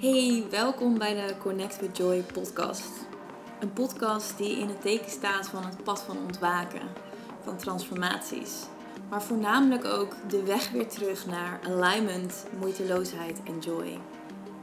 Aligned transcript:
Hey, 0.00 0.44
welkom 0.50 0.98
bij 0.98 1.14
de 1.14 1.34
Connect 1.38 1.80
with 1.80 1.96
Joy 1.96 2.22
podcast. 2.22 2.90
Een 3.60 3.72
podcast 3.72 4.38
die 4.38 4.58
in 4.58 4.68
het 4.68 4.80
teken 4.80 5.10
staat 5.10 5.48
van 5.48 5.64
het 5.64 5.84
pad 5.84 6.02
van 6.02 6.18
ontwaken, 6.18 6.80
van 7.42 7.56
transformaties. 7.56 8.52
Maar 9.08 9.22
voornamelijk 9.22 9.84
ook 9.84 10.14
de 10.28 10.42
weg 10.42 10.70
weer 10.70 10.88
terug 10.88 11.26
naar 11.26 11.60
alignment, 11.64 12.46
moeiteloosheid 12.58 13.40
en 13.44 13.58
joy. 13.58 13.98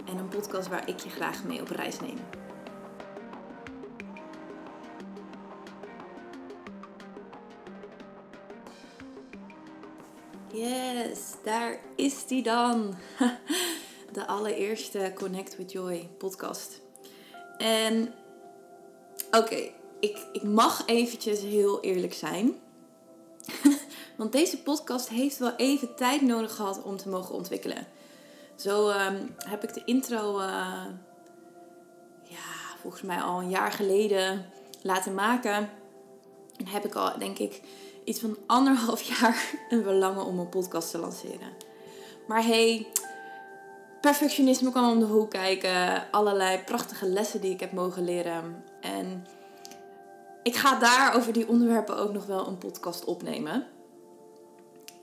En 0.05 0.17
een 0.17 0.27
podcast 0.27 0.67
waar 0.67 0.89
ik 0.89 0.99
je 0.99 1.09
graag 1.09 1.43
mee 1.43 1.61
op 1.61 1.69
reis 1.69 1.99
neem. 1.99 2.19
Yes, 10.51 11.35
daar 11.43 11.79
is 11.95 12.25
die 12.25 12.43
dan. 12.43 12.93
De 14.17 14.27
allereerste 14.27 15.11
Connect 15.15 15.57
with 15.57 15.71
Joy 15.71 16.09
podcast. 16.17 16.81
En 17.57 18.13
oké, 19.31 19.71
ik, 19.99 20.17
ik 20.31 20.43
mag 20.43 20.83
eventjes 20.85 21.41
heel 21.41 21.81
eerlijk 21.81 22.13
zijn. 22.13 22.55
Want 24.17 24.31
deze 24.31 24.61
podcast 24.61 25.09
heeft 25.09 25.37
wel 25.37 25.55
even 25.55 25.95
tijd 25.95 26.21
nodig 26.21 26.55
gehad 26.55 26.83
om 26.83 26.97
te 26.97 27.09
mogen 27.09 27.35
ontwikkelen. 27.35 27.87
Zo 28.55 28.89
ehm, 28.89 29.25
heb 29.37 29.63
ik 29.63 29.73
de 29.73 29.81
intro, 29.85 30.39
uh, 30.39 30.85
ja, 32.23 32.75
volgens 32.81 33.01
mij 33.01 33.21
al 33.21 33.39
een 33.39 33.49
jaar 33.49 33.71
geleden 33.71 34.45
laten 34.81 35.13
maken. 35.13 35.69
En 36.57 36.67
heb 36.67 36.85
ik 36.85 36.95
al, 36.95 37.17
denk 37.19 37.37
ik, 37.37 37.61
iets 38.03 38.19
van 38.19 38.37
anderhalf 38.47 39.01
jaar 39.19 39.53
een 39.69 39.83
verlangen 39.83 40.25
om 40.25 40.39
een 40.39 40.49
podcast 40.49 40.91
te 40.91 40.97
lanceren. 40.97 41.65
Maar 42.27 42.43
hey, 42.45 42.87
perfectionisme 44.01 44.71
kwam 44.71 44.89
om 44.89 44.99
de 44.99 45.05
hoek 45.05 45.29
kijken. 45.29 46.11
Allerlei 46.11 46.63
prachtige 46.63 47.07
lessen 47.07 47.41
die 47.41 47.53
ik 47.53 47.59
heb 47.59 47.71
mogen 47.71 48.03
leren. 48.03 48.63
En 48.81 49.27
ik 50.43 50.55
ga 50.55 50.79
daar 50.79 51.15
over 51.15 51.33
die 51.33 51.47
onderwerpen 51.47 51.97
ook 51.97 52.13
nog 52.13 52.25
wel 52.25 52.47
een 52.47 52.57
podcast 52.57 53.05
opnemen. 53.05 53.67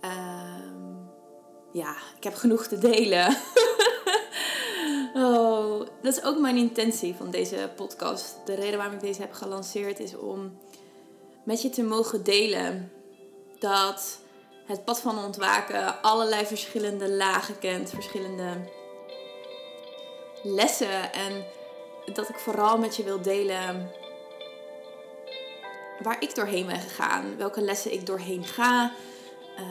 Ehm, 0.00 0.94
ja, 1.72 1.94
ik 2.16 2.24
heb 2.24 2.34
genoeg 2.34 2.66
te 2.66 2.78
delen. 2.78 3.36
oh, 5.24 5.78
dat 6.02 6.16
is 6.16 6.22
ook 6.22 6.38
mijn 6.38 6.56
intentie 6.56 7.14
van 7.14 7.30
deze 7.30 7.70
podcast. 7.76 8.36
De 8.44 8.54
reden 8.54 8.76
waarom 8.78 8.94
ik 8.94 9.00
deze 9.00 9.20
heb 9.20 9.32
gelanceerd 9.32 10.00
is 10.00 10.16
om 10.16 10.58
met 11.44 11.62
je 11.62 11.70
te 11.70 11.82
mogen 11.82 12.24
delen 12.24 12.92
dat 13.58 14.18
het 14.66 14.84
pad 14.84 15.00
van 15.00 15.24
ontwaken 15.24 16.02
allerlei 16.02 16.46
verschillende 16.46 17.10
lagen 17.10 17.58
kent, 17.58 17.90
verschillende 17.90 18.46
lessen 20.44 21.12
en 21.12 21.44
dat 22.12 22.28
ik 22.28 22.38
vooral 22.38 22.78
met 22.78 22.96
je 22.96 23.04
wil 23.04 23.22
delen 23.22 23.90
waar 26.02 26.22
ik 26.22 26.34
doorheen 26.34 26.66
ben 26.66 26.80
gegaan, 26.80 27.36
welke 27.36 27.60
lessen 27.60 27.92
ik 27.92 28.06
doorheen 28.06 28.44
ga, 28.44 28.92
uh, 29.58 29.64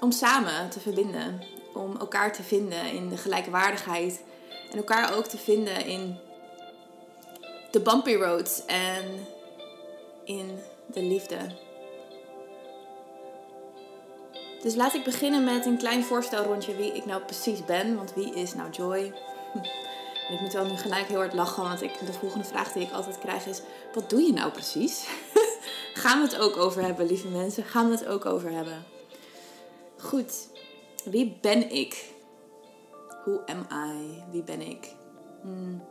om 0.00 0.12
samen 0.12 0.70
te 0.70 0.80
verbinden, 0.80 1.42
om 1.74 1.96
elkaar 1.96 2.32
te 2.32 2.42
vinden 2.42 2.92
in 2.92 3.08
de 3.08 3.16
gelijkwaardigheid 3.16 4.22
en 4.70 4.76
elkaar 4.76 5.16
ook 5.16 5.26
te 5.26 5.38
vinden 5.38 5.86
in 5.86 6.18
de 7.70 7.80
bumpy 7.80 8.14
roads 8.14 8.64
en 8.66 9.26
in 10.24 10.58
de 10.86 11.02
liefde. 11.02 11.38
Dus 14.62 14.74
laat 14.74 14.94
ik 14.94 15.04
beginnen 15.04 15.44
met 15.44 15.66
een 15.66 15.78
klein 15.78 16.04
voorstelrondje 16.04 16.76
wie 16.76 16.92
ik 16.92 17.06
nou 17.06 17.22
precies 17.22 17.64
ben. 17.64 17.96
Want 17.96 18.14
wie 18.14 18.34
is 18.34 18.54
nou 18.54 18.70
Joy? 18.70 18.98
ik 20.32 20.40
moet 20.40 20.52
wel 20.52 20.66
nu 20.66 20.76
gelijk 20.76 21.06
heel 21.06 21.16
hard 21.16 21.34
lachen, 21.34 21.62
want 21.62 21.82
ik, 21.82 21.98
de 22.06 22.12
volgende 22.12 22.44
vraag 22.44 22.72
die 22.72 22.82
ik 22.82 22.92
altijd 22.92 23.18
krijg 23.18 23.46
is: 23.46 23.60
wat 23.94 24.10
doe 24.10 24.20
je 24.22 24.32
nou 24.32 24.50
precies? 24.52 25.06
Gaan 25.94 26.20
we 26.20 26.26
het 26.26 26.38
ook 26.38 26.56
over 26.56 26.82
hebben, 26.82 27.06
lieve 27.06 27.28
mensen? 27.28 27.64
Gaan 27.64 27.86
we 27.88 27.96
het 27.96 28.06
ook 28.06 28.26
over 28.26 28.50
hebben? 28.50 28.84
Goed, 29.98 30.48
wie 31.04 31.38
ben 31.40 31.70
ik? 31.70 32.12
Who 33.24 33.40
am 33.46 33.66
I? 33.90 34.22
Wie 34.30 34.42
ben 34.42 34.60
ik? 34.60 34.94
Hmm. 35.42 35.82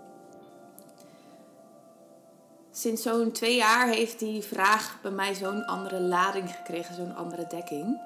Sinds 2.71 3.01
zo'n 3.01 3.31
twee 3.31 3.55
jaar 3.55 3.87
heeft 3.87 4.19
die 4.19 4.43
vraag 4.43 4.99
bij 5.01 5.11
mij 5.11 5.33
zo'n 5.33 5.65
andere 5.65 5.99
lading 5.99 6.55
gekregen, 6.55 6.95
zo'n 6.95 7.15
andere 7.15 7.47
dekking 7.47 7.99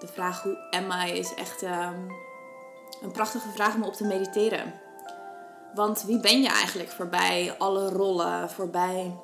de 0.00 0.06
vraag 0.06 0.42
hoe 0.42 0.58
I 1.06 1.18
is 1.18 1.34
echt 1.34 1.62
um, 1.62 2.10
een 3.02 3.10
prachtige 3.12 3.48
vraag 3.48 3.74
om 3.74 3.82
op 3.82 3.94
te 3.94 4.04
mediteren. 4.04 4.80
Want 5.74 6.02
wie 6.02 6.20
ben 6.20 6.42
je 6.42 6.48
eigenlijk 6.48 6.90
voorbij 6.90 7.54
alle 7.58 7.88
rollen, 7.88 8.50
voorbij 8.50 9.16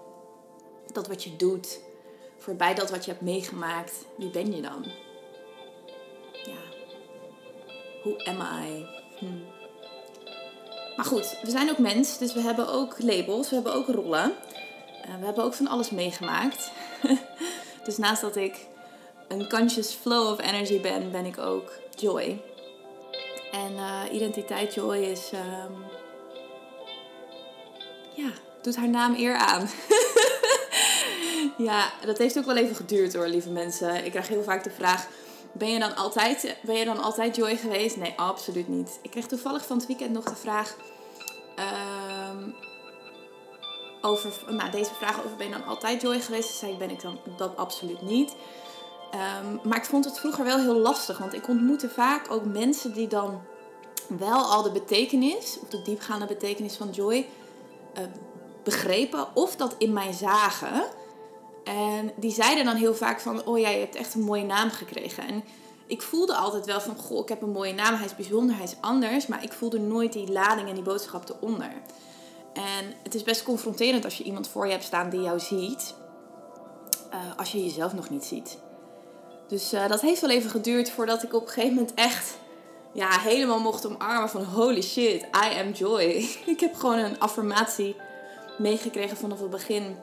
dat 0.92 1.09
wat 1.09 1.25
je 1.25 1.36
doet, 1.36 1.81
voorbij 2.38 2.75
dat 2.75 2.91
wat 2.91 3.04
je 3.04 3.10
hebt 3.10 3.22
meegemaakt? 3.22 3.92
Wie 4.16 4.31
ben 4.31 4.54
je 4.54 4.62
dan? 4.62 4.84
Ja, 6.32 6.86
hoe 8.03 8.25
am 8.25 8.41
I? 8.41 8.86
Hm. 9.19 9.54
Maar 10.97 11.04
goed, 11.04 11.38
we 11.42 11.50
zijn 11.50 11.70
ook 11.70 11.78
mens, 11.78 12.19
dus 12.19 12.32
we 12.32 12.41
hebben 12.41 12.69
ook 12.69 12.97
labels, 12.98 13.48
we 13.48 13.54
hebben 13.54 13.75
ook 13.75 13.86
rollen. 13.86 14.32
Uh, 15.09 15.19
we 15.19 15.25
hebben 15.25 15.44
ook 15.44 15.54
van 15.54 15.66
alles 15.66 15.91
meegemaakt. 15.91 16.70
dus 17.84 17.97
naast 17.97 18.20
dat 18.20 18.36
ik 18.36 18.66
een 19.28 19.48
conscious 19.48 19.92
flow 19.92 20.32
of 20.32 20.41
energy 20.41 20.81
ben, 20.81 21.10
ben 21.10 21.25
ik 21.25 21.38
ook 21.38 21.72
joy. 21.94 22.42
En 23.53 23.72
uh, 23.72 24.00
identiteit 24.12 24.75
joy 24.75 24.97
is. 24.97 25.31
Um, 25.32 25.84
ja, 28.15 28.31
doet 28.62 28.76
haar 28.76 28.88
naam 28.88 29.15
eer 29.15 29.34
aan. 29.34 29.69
ja, 31.69 31.92
dat 32.04 32.19
heeft 32.19 32.38
ook 32.38 32.44
wel 32.44 32.56
even 32.56 32.76
geduurd 32.76 33.15
hoor, 33.15 33.26
lieve 33.26 33.50
mensen. 33.50 34.04
Ik 34.04 34.10
krijg 34.10 34.28
heel 34.28 34.42
vaak 34.42 34.65
de 34.65 34.70
vraag. 34.70 35.06
Ben 35.53 35.69
je, 35.69 35.78
dan 35.78 35.97
altijd, 35.97 36.56
ben 36.62 36.75
je 36.75 36.84
dan 36.84 37.03
altijd 37.03 37.36
Joy 37.36 37.56
geweest? 37.56 37.97
Nee, 37.97 38.12
absoluut 38.16 38.69
niet. 38.69 38.98
Ik 39.03 39.10
kreeg 39.10 39.26
toevallig 39.26 39.66
van 39.66 39.76
het 39.76 39.86
weekend 39.86 40.12
nog 40.12 40.25
de 40.25 40.34
vraag 40.34 40.76
um, 41.59 42.54
over, 44.00 44.32
nou, 44.48 44.70
deze 44.70 44.94
vraag 44.94 45.25
over 45.25 45.36
ben 45.36 45.47
je 45.47 45.53
dan 45.53 45.65
altijd 45.65 46.03
Joy 46.03 46.20
geweest? 46.20 46.48
Toen 46.48 46.59
zei 46.59 46.72
ik, 46.72 46.78
ben 46.78 46.91
ik 46.91 47.00
dan 47.00 47.19
dat 47.36 47.56
absoluut 47.56 48.03
niet. 48.03 48.34
Um, 49.14 49.60
maar 49.62 49.76
ik 49.76 49.84
vond 49.84 50.04
het 50.04 50.18
vroeger 50.18 50.44
wel 50.44 50.58
heel 50.58 50.76
lastig, 50.76 51.18
want 51.18 51.34
ik 51.34 51.48
ontmoette 51.48 51.88
vaak 51.88 52.30
ook 52.30 52.44
mensen 52.44 52.92
die 52.92 53.08
dan 53.08 53.40
wel 54.18 54.44
al 54.44 54.62
de 54.62 54.70
betekenis, 54.70 55.58
of 55.62 55.68
de 55.68 55.82
diepgaande 55.82 56.26
betekenis 56.26 56.76
van 56.76 56.90
joy, 56.90 57.26
uh, 57.98 58.04
begrepen 58.64 59.26
of 59.34 59.56
dat 59.56 59.74
in 59.78 59.92
mij 59.92 60.12
zagen. 60.12 60.84
En 61.64 62.12
die 62.16 62.32
zeiden 62.32 62.64
dan 62.64 62.74
heel 62.74 62.94
vaak 62.94 63.20
van, 63.20 63.46
oh 63.46 63.58
ja, 63.58 63.68
je 63.68 63.78
hebt 63.78 63.94
echt 63.94 64.14
een 64.14 64.22
mooie 64.22 64.44
naam 64.44 64.70
gekregen. 64.70 65.28
En 65.28 65.44
ik 65.86 66.02
voelde 66.02 66.34
altijd 66.34 66.66
wel 66.66 66.80
van, 66.80 66.96
goh, 66.96 67.18
ik 67.18 67.28
heb 67.28 67.42
een 67.42 67.50
mooie 67.50 67.74
naam, 67.74 67.94
hij 67.94 68.04
is 68.04 68.16
bijzonder, 68.16 68.56
hij 68.56 68.64
is 68.64 68.76
anders. 68.80 69.26
Maar 69.26 69.42
ik 69.42 69.52
voelde 69.52 69.78
nooit 69.78 70.12
die 70.12 70.32
lading 70.32 70.68
en 70.68 70.74
die 70.74 70.82
boodschap 70.82 71.28
eronder. 71.28 71.72
En 72.52 72.94
het 73.02 73.14
is 73.14 73.22
best 73.22 73.42
confronterend 73.42 74.04
als 74.04 74.18
je 74.18 74.24
iemand 74.24 74.48
voor 74.48 74.66
je 74.66 74.72
hebt 74.72 74.84
staan 74.84 75.10
die 75.10 75.20
jou 75.20 75.40
ziet, 75.40 75.94
uh, 77.12 77.16
als 77.36 77.52
je 77.52 77.64
jezelf 77.64 77.92
nog 77.92 78.10
niet 78.10 78.24
ziet. 78.24 78.58
Dus 79.48 79.74
uh, 79.74 79.88
dat 79.88 80.00
heeft 80.00 80.20
wel 80.20 80.30
even 80.30 80.50
geduurd 80.50 80.90
voordat 80.90 81.22
ik 81.22 81.34
op 81.34 81.42
een 81.42 81.48
gegeven 81.48 81.74
moment 81.74 81.94
echt 81.94 82.38
ja, 82.92 83.20
helemaal 83.20 83.60
mocht 83.60 83.86
omarmen 83.86 84.28
van 84.28 84.44
holy 84.44 84.82
shit, 84.82 85.22
I 85.22 85.58
am 85.58 85.72
joy. 85.72 86.28
ik 86.46 86.60
heb 86.60 86.74
gewoon 86.74 86.98
een 86.98 87.21
affirmatie 87.21 87.97
meegekregen 88.59 89.16
vanaf 89.16 89.41
het 89.41 89.50
begin 89.50 89.97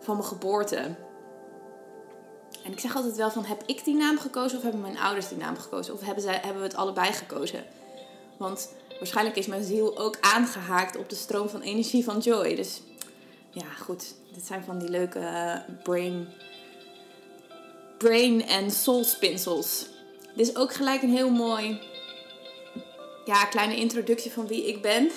van 0.00 0.16
mijn 0.16 0.28
geboorte. 0.28 0.76
En 2.64 2.72
ik 2.72 2.80
zeg 2.80 2.96
altijd 2.96 3.16
wel 3.16 3.30
van, 3.30 3.44
heb 3.44 3.62
ik 3.66 3.84
die 3.84 3.94
naam 3.94 4.18
gekozen 4.18 4.56
of 4.56 4.62
hebben 4.62 4.80
mijn 4.80 4.98
ouders 4.98 5.28
die 5.28 5.38
naam 5.38 5.56
gekozen? 5.56 5.94
Of 5.94 6.00
hebben, 6.00 6.22
zij, 6.22 6.38
hebben 6.42 6.62
we 6.62 6.68
het 6.68 6.76
allebei 6.76 7.12
gekozen? 7.12 7.64
Want 8.38 8.74
waarschijnlijk 8.98 9.36
is 9.36 9.46
mijn 9.46 9.64
ziel 9.64 9.98
ook 9.98 10.16
aangehaakt 10.20 10.96
op 10.96 11.08
de 11.08 11.16
stroom 11.16 11.48
van 11.48 11.60
energie 11.60 12.04
van 12.04 12.18
joy. 12.18 12.54
Dus 12.54 12.82
ja, 13.50 13.66
goed. 13.80 14.14
Dit 14.32 14.46
zijn 14.46 14.64
van 14.64 14.78
die 14.78 14.88
leuke 14.88 15.62
brain 15.82 16.28
brain 18.02 18.46
en 18.46 18.70
soul 18.70 19.04
spinsels. 19.04 19.86
Dit 20.34 20.48
is 20.48 20.56
ook 20.56 20.74
gelijk 20.74 21.02
een 21.02 21.14
heel 21.14 21.30
mooi, 21.30 21.80
ja, 23.24 23.44
kleine 23.44 23.76
introductie 23.76 24.32
van 24.32 24.46
wie 24.46 24.66
ik 24.66 24.82
ben. 24.82 25.10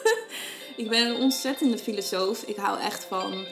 ik 0.76 0.88
ben 0.88 1.06
een 1.06 1.16
ontzettende 1.16 1.78
filosoof. 1.78 2.42
Ik 2.42 2.56
hou 2.56 2.80
echt 2.80 3.04
van 3.04 3.46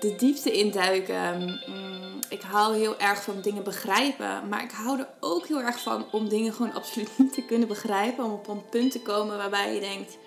de 0.00 0.14
diepte 0.16 0.52
induiken. 0.52 1.60
Mm, 1.66 2.18
ik 2.28 2.42
hou 2.42 2.76
heel 2.76 2.98
erg 2.98 3.22
van 3.22 3.40
dingen 3.40 3.64
begrijpen. 3.64 4.48
Maar 4.48 4.62
ik 4.62 4.70
hou 4.70 4.98
er 4.98 5.08
ook 5.20 5.46
heel 5.46 5.60
erg 5.60 5.80
van 5.80 6.06
om 6.10 6.28
dingen 6.28 6.52
gewoon 6.52 6.74
absoluut 6.74 7.18
niet 7.18 7.34
te 7.34 7.44
kunnen 7.44 7.68
begrijpen. 7.68 8.24
Om 8.24 8.32
op 8.32 8.48
een 8.48 8.68
punt 8.68 8.92
te 8.92 9.00
komen 9.00 9.36
waarbij 9.36 9.74
je 9.74 9.80
denkt. 9.80 10.18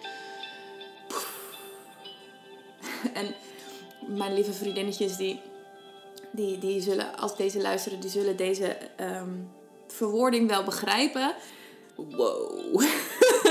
En 3.14 3.36
mijn 4.18 4.34
lieve 4.34 4.54
vriendinnetjes 4.54 5.18
die 5.18 5.42
die, 6.38 6.58
die 6.58 6.82
zullen, 6.82 7.18
als 7.18 7.36
deze 7.36 7.62
luisteren, 7.62 8.00
die 8.00 8.10
zullen 8.10 8.38
deze 8.38 8.78
um, 9.00 9.52
verwoording 9.88 10.50
wel 10.50 10.64
begrijpen. 10.64 11.36
wow. 11.96 12.82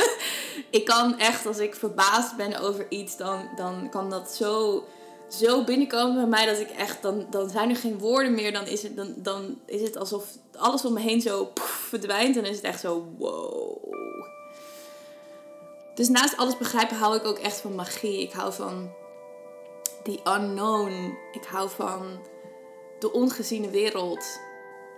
ik 0.79 0.85
kan 0.85 1.19
echt, 1.19 1.47
als 1.47 1.59
ik 1.59 1.75
verbaasd 1.75 2.37
ben 2.37 2.61
over 2.61 2.87
iets, 2.89 3.17
dan, 3.17 3.49
dan 3.57 3.91
kan 3.91 4.11
dat 4.11 4.35
zo, 4.35 4.85
zo 5.29 5.65
binnenkomen 5.65 6.15
bij 6.15 6.27
mij 6.27 6.47
dat 6.47 6.59
ik 6.59 6.71
echt, 6.71 7.03
dan, 7.03 7.27
dan 7.31 7.51
zijn 7.51 7.71
er 7.71 7.77
geen 7.77 7.99
woorden 7.99 8.35
meer. 8.35 8.53
Dan 8.53 8.67
is 8.67 8.83
het, 8.83 8.97
dan, 8.97 9.15
dan 9.17 9.59
is 9.67 9.81
het 9.81 9.97
alsof 9.97 10.25
alles 10.57 10.85
om 10.85 10.93
me 10.93 11.01
heen 11.01 11.21
zo 11.21 11.51
verdwijnt 11.89 12.37
en 12.37 12.45
is 12.45 12.57
het 12.57 12.65
echt 12.65 12.81
zo 12.81 13.07
wow. 13.19 13.95
Dus 15.95 16.09
naast 16.09 16.37
alles 16.37 16.59
begrijpen 16.59 16.97
hou 16.97 17.17
ik 17.17 17.25
ook 17.25 17.39
echt 17.39 17.61
van 17.61 17.75
magie. 17.75 18.23
Ik 18.23 18.33
hou 18.33 18.53
van 18.53 18.91
the 20.03 20.21
unknown. 20.25 21.19
Ik 21.33 21.45
hou 21.45 21.71
van 21.71 22.19
de 22.99 23.13
ongeziene 23.13 23.71
wereld. 23.71 24.41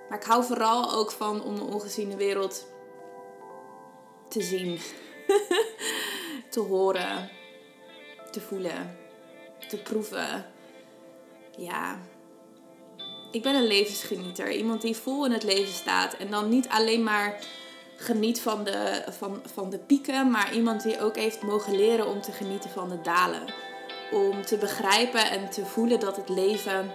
Maar 0.09 0.19
ik 0.19 0.25
hou 0.25 0.45
vooral 0.45 0.93
ook 0.93 1.11
van 1.11 1.43
om 1.43 1.55
de 1.55 1.65
ongeziene 1.65 2.17
wereld 2.17 2.67
te 4.29 4.43
zien, 4.43 4.79
te 6.50 6.61
horen, 6.61 7.31
te 8.31 8.41
voelen, 8.41 8.99
te 9.69 9.77
proeven. 9.77 10.47
Ja, 11.56 11.99
ik 13.31 13.43
ben 13.43 13.55
een 13.55 13.67
levensgenieter. 13.67 14.53
Iemand 14.53 14.83
die 14.83 14.97
vol 14.97 15.25
in 15.25 15.33
het 15.33 15.43
leven 15.43 15.73
staat 15.73 16.15
en 16.15 16.31
dan 16.31 16.49
niet 16.49 16.69
alleen 16.69 17.03
maar 17.03 17.39
geniet 17.97 18.41
van 18.41 18.65
de, 18.65 19.03
van, 19.09 19.43
van 19.55 19.71
de 19.71 19.79
pieken, 19.79 20.31
maar 20.31 20.55
iemand 20.55 20.83
die 20.83 21.00
ook 21.00 21.17
heeft 21.17 21.43
mogen 21.43 21.77
leren 21.77 22.06
om 22.06 22.21
te 22.21 22.33
genieten 22.33 22.71
van 22.71 22.89
de 22.89 23.00
dalen. 23.00 23.43
Om 24.12 24.43
te 24.43 24.56
begrijpen 24.56 25.31
en 25.31 25.50
te 25.50 25.65
voelen 25.65 26.00
dat 26.00 26.17
het 26.17 26.29
leven 26.29 26.93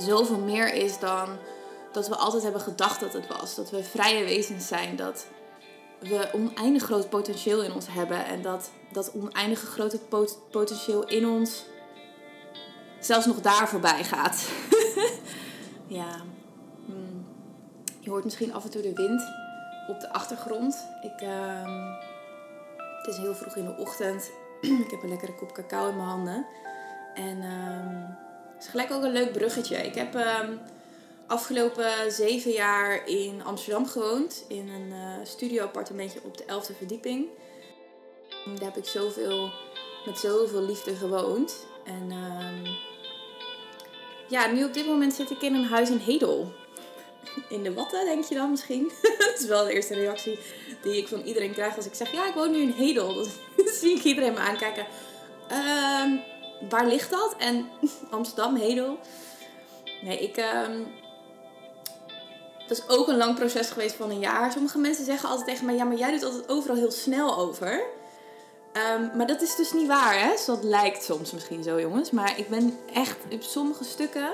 zoveel 0.00 0.38
meer 0.38 0.74
is 0.74 0.98
dan 0.98 1.28
dat 1.92 2.08
we 2.08 2.16
altijd 2.16 2.42
hebben 2.42 2.60
gedacht 2.60 3.00
dat 3.00 3.12
het 3.12 3.26
was. 3.26 3.54
Dat 3.54 3.70
we 3.70 3.84
vrije 3.84 4.24
wezens 4.24 4.66
zijn, 4.66 4.96
dat 4.96 5.26
we 5.98 6.28
oneindig 6.32 6.82
groot 6.82 7.08
potentieel 7.08 7.62
in 7.62 7.72
ons 7.72 7.86
hebben 7.88 8.24
en 8.24 8.42
dat 8.42 8.70
dat 8.92 9.12
oneindige 9.14 9.66
grote 9.66 9.98
potentieel 10.50 11.08
in 11.08 11.28
ons 11.28 11.64
zelfs 13.00 13.26
nog 13.26 13.40
daar 13.40 13.68
voorbij 13.68 14.04
gaat. 14.04 14.50
ja. 16.00 16.20
Hmm. 16.86 17.26
Je 18.00 18.10
hoort 18.10 18.24
misschien 18.24 18.54
af 18.54 18.64
en 18.64 18.70
toe 18.70 18.82
de 18.82 18.94
wind 18.94 19.22
op 19.88 20.00
de 20.00 20.12
achtergrond. 20.12 20.86
Ik, 21.02 21.22
uh, 21.22 21.98
het 22.98 23.06
is 23.06 23.16
heel 23.16 23.34
vroeg 23.34 23.56
in 23.56 23.64
de 23.64 23.76
ochtend. 23.76 24.30
ik 24.84 24.90
heb 24.90 25.02
een 25.02 25.08
lekkere 25.08 25.34
kop 25.34 25.52
cacao 25.52 25.88
in 25.88 25.96
mijn 25.96 26.08
handen. 26.08 26.46
En 27.14 27.42
het 27.42 28.29
is 28.60 28.66
gelijk 28.66 28.92
ook 28.92 29.02
een 29.02 29.12
leuk 29.12 29.32
bruggetje. 29.32 29.76
Ik 29.76 29.94
heb 29.94 30.14
ehm, 30.14 30.52
afgelopen 31.26 32.12
zeven 32.12 32.50
jaar 32.50 33.08
in 33.08 33.42
Amsterdam 33.44 33.86
gewoond. 33.86 34.44
In 34.48 34.68
een 34.68 34.88
uh, 34.92 35.24
studio-appartementje 35.24 36.20
op 36.22 36.36
de 36.36 36.44
11e 36.44 36.76
verdieping. 36.76 37.26
Daar 38.44 38.64
heb 38.64 38.76
ik 38.76 38.84
zoveel, 38.84 39.50
met 40.06 40.18
zoveel 40.18 40.62
liefde 40.62 40.94
gewoond. 40.94 41.66
En 41.84 42.10
uh, 42.10 42.72
ja, 44.28 44.46
nu 44.46 44.64
op 44.64 44.74
dit 44.74 44.86
moment 44.86 45.14
zit 45.14 45.30
ik 45.30 45.42
in 45.42 45.54
een 45.54 45.64
huis 45.64 45.90
in 45.90 45.98
Hedel. 45.98 46.52
In 47.48 47.62
de 47.62 47.74
watten, 47.74 48.04
denk 48.04 48.24
je 48.24 48.34
dan 48.34 48.50
misschien? 48.50 48.92
dat 49.18 49.38
is 49.38 49.46
wel 49.46 49.64
de 49.64 49.72
eerste 49.72 49.94
reactie 49.94 50.38
die 50.82 50.96
ik 50.96 51.08
van 51.08 51.20
iedereen 51.20 51.52
krijg 51.52 51.76
als 51.76 51.86
ik 51.86 51.94
zeg: 51.94 52.12
Ja, 52.12 52.28
ik 52.28 52.34
woon 52.34 52.50
nu 52.50 52.58
in 52.58 52.70
Hedel. 52.70 53.14
Dan 53.56 53.68
zie 53.72 53.96
ik 53.96 54.04
iedereen 54.04 54.32
me 54.32 54.38
aankijken. 54.38 54.86
Uh, 55.50 56.20
waar 56.68 56.86
ligt 56.86 57.10
dat? 57.10 57.34
En 57.38 57.68
Amsterdam, 58.10 58.56
Hedel. 58.56 58.98
Nee, 60.02 60.18
ik. 60.18 60.36
Um, 60.36 60.86
dat 62.68 62.78
is 62.78 62.88
ook 62.88 63.08
een 63.08 63.16
lang 63.16 63.34
proces 63.34 63.70
geweest 63.70 63.94
van 63.94 64.10
een 64.10 64.18
jaar. 64.18 64.52
Sommige 64.52 64.78
mensen 64.78 65.04
zeggen 65.04 65.28
altijd 65.28 65.46
tegen 65.46 65.66
mij: 65.66 65.74
Ja, 65.74 65.84
maar 65.84 65.96
jij 65.96 66.10
doet 66.10 66.24
altijd 66.24 66.48
overal 66.48 66.76
heel 66.76 66.90
snel 66.90 67.36
over. 67.36 67.82
Um, 68.72 69.10
maar 69.16 69.26
dat 69.26 69.42
is 69.42 69.56
dus 69.56 69.72
niet 69.72 69.86
waar, 69.86 70.20
hè? 70.20 70.34
dat 70.46 70.62
lijkt 70.62 71.04
soms 71.04 71.32
misschien 71.32 71.62
zo, 71.62 71.80
jongens. 71.80 72.10
Maar 72.10 72.38
ik 72.38 72.48
ben 72.48 72.78
echt 72.94 73.16
op 73.30 73.42
sommige 73.42 73.84
stukken. 73.84 74.28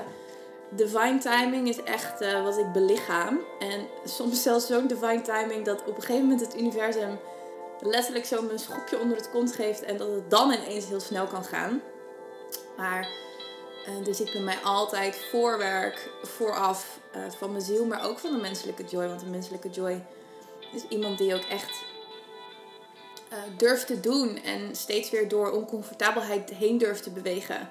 Divine 0.69 1.17
timing 1.17 1.67
is 1.67 1.83
echt 1.83 2.21
uh, 2.21 2.43
wat 2.43 2.57
ik 2.57 2.71
belichaam. 2.71 3.39
En 3.59 3.87
soms 4.05 4.41
zelfs 4.41 4.67
zo'n 4.67 4.87
divine 4.87 5.21
timing 5.21 5.65
dat 5.65 5.79
op 5.79 5.95
een 5.95 6.01
gegeven 6.01 6.21
moment 6.21 6.41
het 6.41 6.59
universum 6.59 7.19
letterlijk 7.79 8.25
zo 8.25 8.49
een 8.49 8.59
schopje 8.59 8.99
onder 8.99 9.17
het 9.17 9.29
kont 9.29 9.51
geeft. 9.51 9.83
En 9.83 9.97
dat 9.97 10.07
het 10.07 10.29
dan 10.29 10.51
ineens 10.51 10.87
heel 10.87 10.99
snel 10.99 11.25
kan 11.25 11.43
gaan. 11.43 11.81
Maar 12.77 13.07
uh, 13.87 14.07
er 14.07 14.15
zit 14.15 14.31
bij 14.31 14.41
mij 14.41 14.57
altijd 14.63 15.15
voorwerk 15.31 16.09
vooraf 16.23 16.99
uh, 17.15 17.21
van 17.37 17.51
mijn 17.51 17.63
ziel, 17.63 17.85
maar 17.85 18.05
ook 18.05 18.19
van 18.19 18.31
de 18.31 18.41
menselijke 18.41 18.83
joy. 18.83 19.07
Want 19.07 19.19
de 19.19 19.25
menselijke 19.25 19.69
joy 19.69 20.05
is 20.73 20.83
iemand 20.89 21.17
die 21.17 21.35
ook 21.35 21.45
echt 21.49 21.85
uh, 23.31 23.37
durft 23.57 23.87
te 23.87 23.99
doen 23.99 24.43
en 24.43 24.75
steeds 24.75 25.09
weer 25.09 25.27
door 25.27 25.51
oncomfortabelheid 25.51 26.49
heen 26.49 26.77
durft 26.77 27.03
te 27.03 27.11
bewegen. 27.11 27.69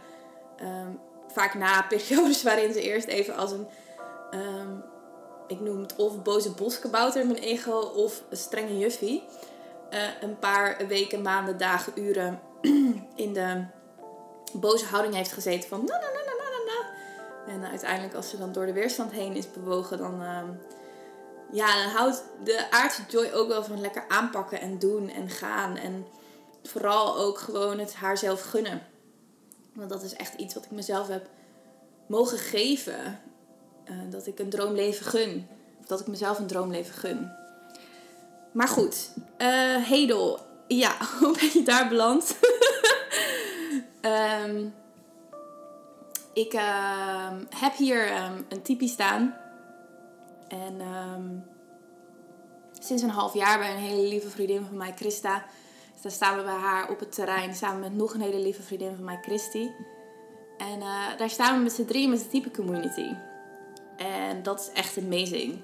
Um, 0.63 1.01
vaak 1.33 1.55
na 1.55 1.83
periodes 1.83 2.43
waarin 2.49 2.73
ze 2.73 2.83
eerst 2.83 3.07
even 3.07 3.37
als 3.37 3.53
een, 3.53 3.67
um, 4.35 4.85
ik 5.47 5.61
noem 5.61 5.81
het 5.81 5.97
of 5.97 6.23
boze 6.23 6.51
boskabouter 6.51 7.27
mijn 7.27 7.39
ego 7.39 7.79
of 7.79 8.23
een 8.31 8.37
strenge 8.37 8.79
juffie. 8.79 9.23
Een 10.21 10.39
paar 10.39 10.87
weken, 10.89 11.23
maanden, 11.23 11.59
dagen, 11.59 11.93
uren 11.95 12.41
in 13.25 13.33
de 13.33 13.65
boze 14.53 14.85
houding 14.85 15.15
heeft 15.15 15.33
gezeten 15.33 15.69
van 15.69 15.85
na 15.85 15.99
na 15.99 16.11
na 16.13 16.23
na 16.25 16.35
na 16.51 16.73
na. 16.73 16.95
En 17.53 17.71
uiteindelijk 17.71 18.15
als 18.15 18.29
ze 18.29 18.39
dan 18.39 18.53
door 18.53 18.67
de 18.67 18.73
weerstand 18.73 19.13
heen 19.13 19.37
is 19.37 19.53
bewogen, 19.53 19.99
dan, 19.99 20.23
uh, 20.23 20.43
ja, 21.53 21.83
dan 21.83 21.93
houdt 21.93 22.25
de 22.45 22.71
aardse 22.71 23.03
joy 23.09 23.31
ook 23.33 23.49
wel 23.49 23.65
van 23.65 23.81
lekker 23.81 24.05
aanpakken 24.09 24.61
en 24.61 24.79
doen 24.79 25.11
en 25.11 25.29
gaan. 25.29 25.77
En 25.77 26.07
vooral 26.63 27.17
ook 27.17 27.39
gewoon 27.39 27.79
het 27.79 27.95
haar 27.95 28.19
zelf 28.19 28.43
gunnen. 28.43 28.87
Want 29.73 29.91
dat 29.91 30.03
is 30.03 30.15
echt 30.15 30.35
iets 30.35 30.55
wat 30.55 30.65
ik 30.65 30.71
mezelf 30.71 31.09
heb 31.09 31.29
mogen 32.07 32.39
geven. 32.39 33.21
Uh, 33.91 33.97
dat 34.11 34.27
ik 34.27 34.39
een 34.39 34.51
droomleven 34.51 35.07
gun. 35.07 35.49
Dat 35.87 36.01
ik 36.01 36.07
mezelf 36.07 36.39
een 36.39 36.47
droomleven 36.47 36.95
gun. 36.95 37.33
Maar 38.53 38.69
goed, 38.69 39.11
uh, 39.39 39.77
Hedel. 39.77 40.41
Ja, 40.69 40.97
hoe 41.21 41.37
ben 41.39 41.51
je 41.53 41.63
daar 41.63 41.89
beland? 41.89 42.37
Um, 44.07 44.75
ik 46.33 46.55
uh, 46.55 47.33
heb 47.59 47.75
hier 47.77 48.23
um, 48.23 48.47
een 48.49 48.63
typie 48.63 48.89
staan. 48.89 49.37
En 50.49 50.81
sinds 52.81 53.03
een 53.03 53.11
half 53.11 53.35
jaar 53.35 53.59
bij 53.59 53.71
een 53.71 53.81
hele 53.81 54.09
lieve 54.09 54.29
vriendin 54.29 54.65
van 54.65 54.77
mij, 54.77 54.93
Christa. 54.97 55.45
Dus 55.93 56.03
daar 56.03 56.13
staan 56.13 56.37
we 56.37 56.43
bij 56.43 56.55
haar 56.55 56.91
op 56.91 56.99
het 56.99 57.13
terrein 57.13 57.55
samen 57.55 57.81
met 57.81 57.95
nog 57.95 58.15
een 58.15 58.21
hele 58.21 58.41
lieve 58.41 58.63
vriendin 58.63 58.95
van 58.95 59.05
mij, 59.05 59.19
Christy. 59.23 59.69
En 60.59 60.81
uh, 60.81 61.19
daar 61.19 61.31
staan 61.31 61.57
we 61.57 61.63
met 61.63 61.73
z'n 61.73 61.85
drieën 61.85 62.11
met 62.11 62.19
de 62.19 62.29
type 62.29 62.51
community. 62.51 63.15
En 63.97 64.43
dat 64.43 64.61
is 64.61 64.81
echt 64.81 64.99
amazing. 64.99 65.59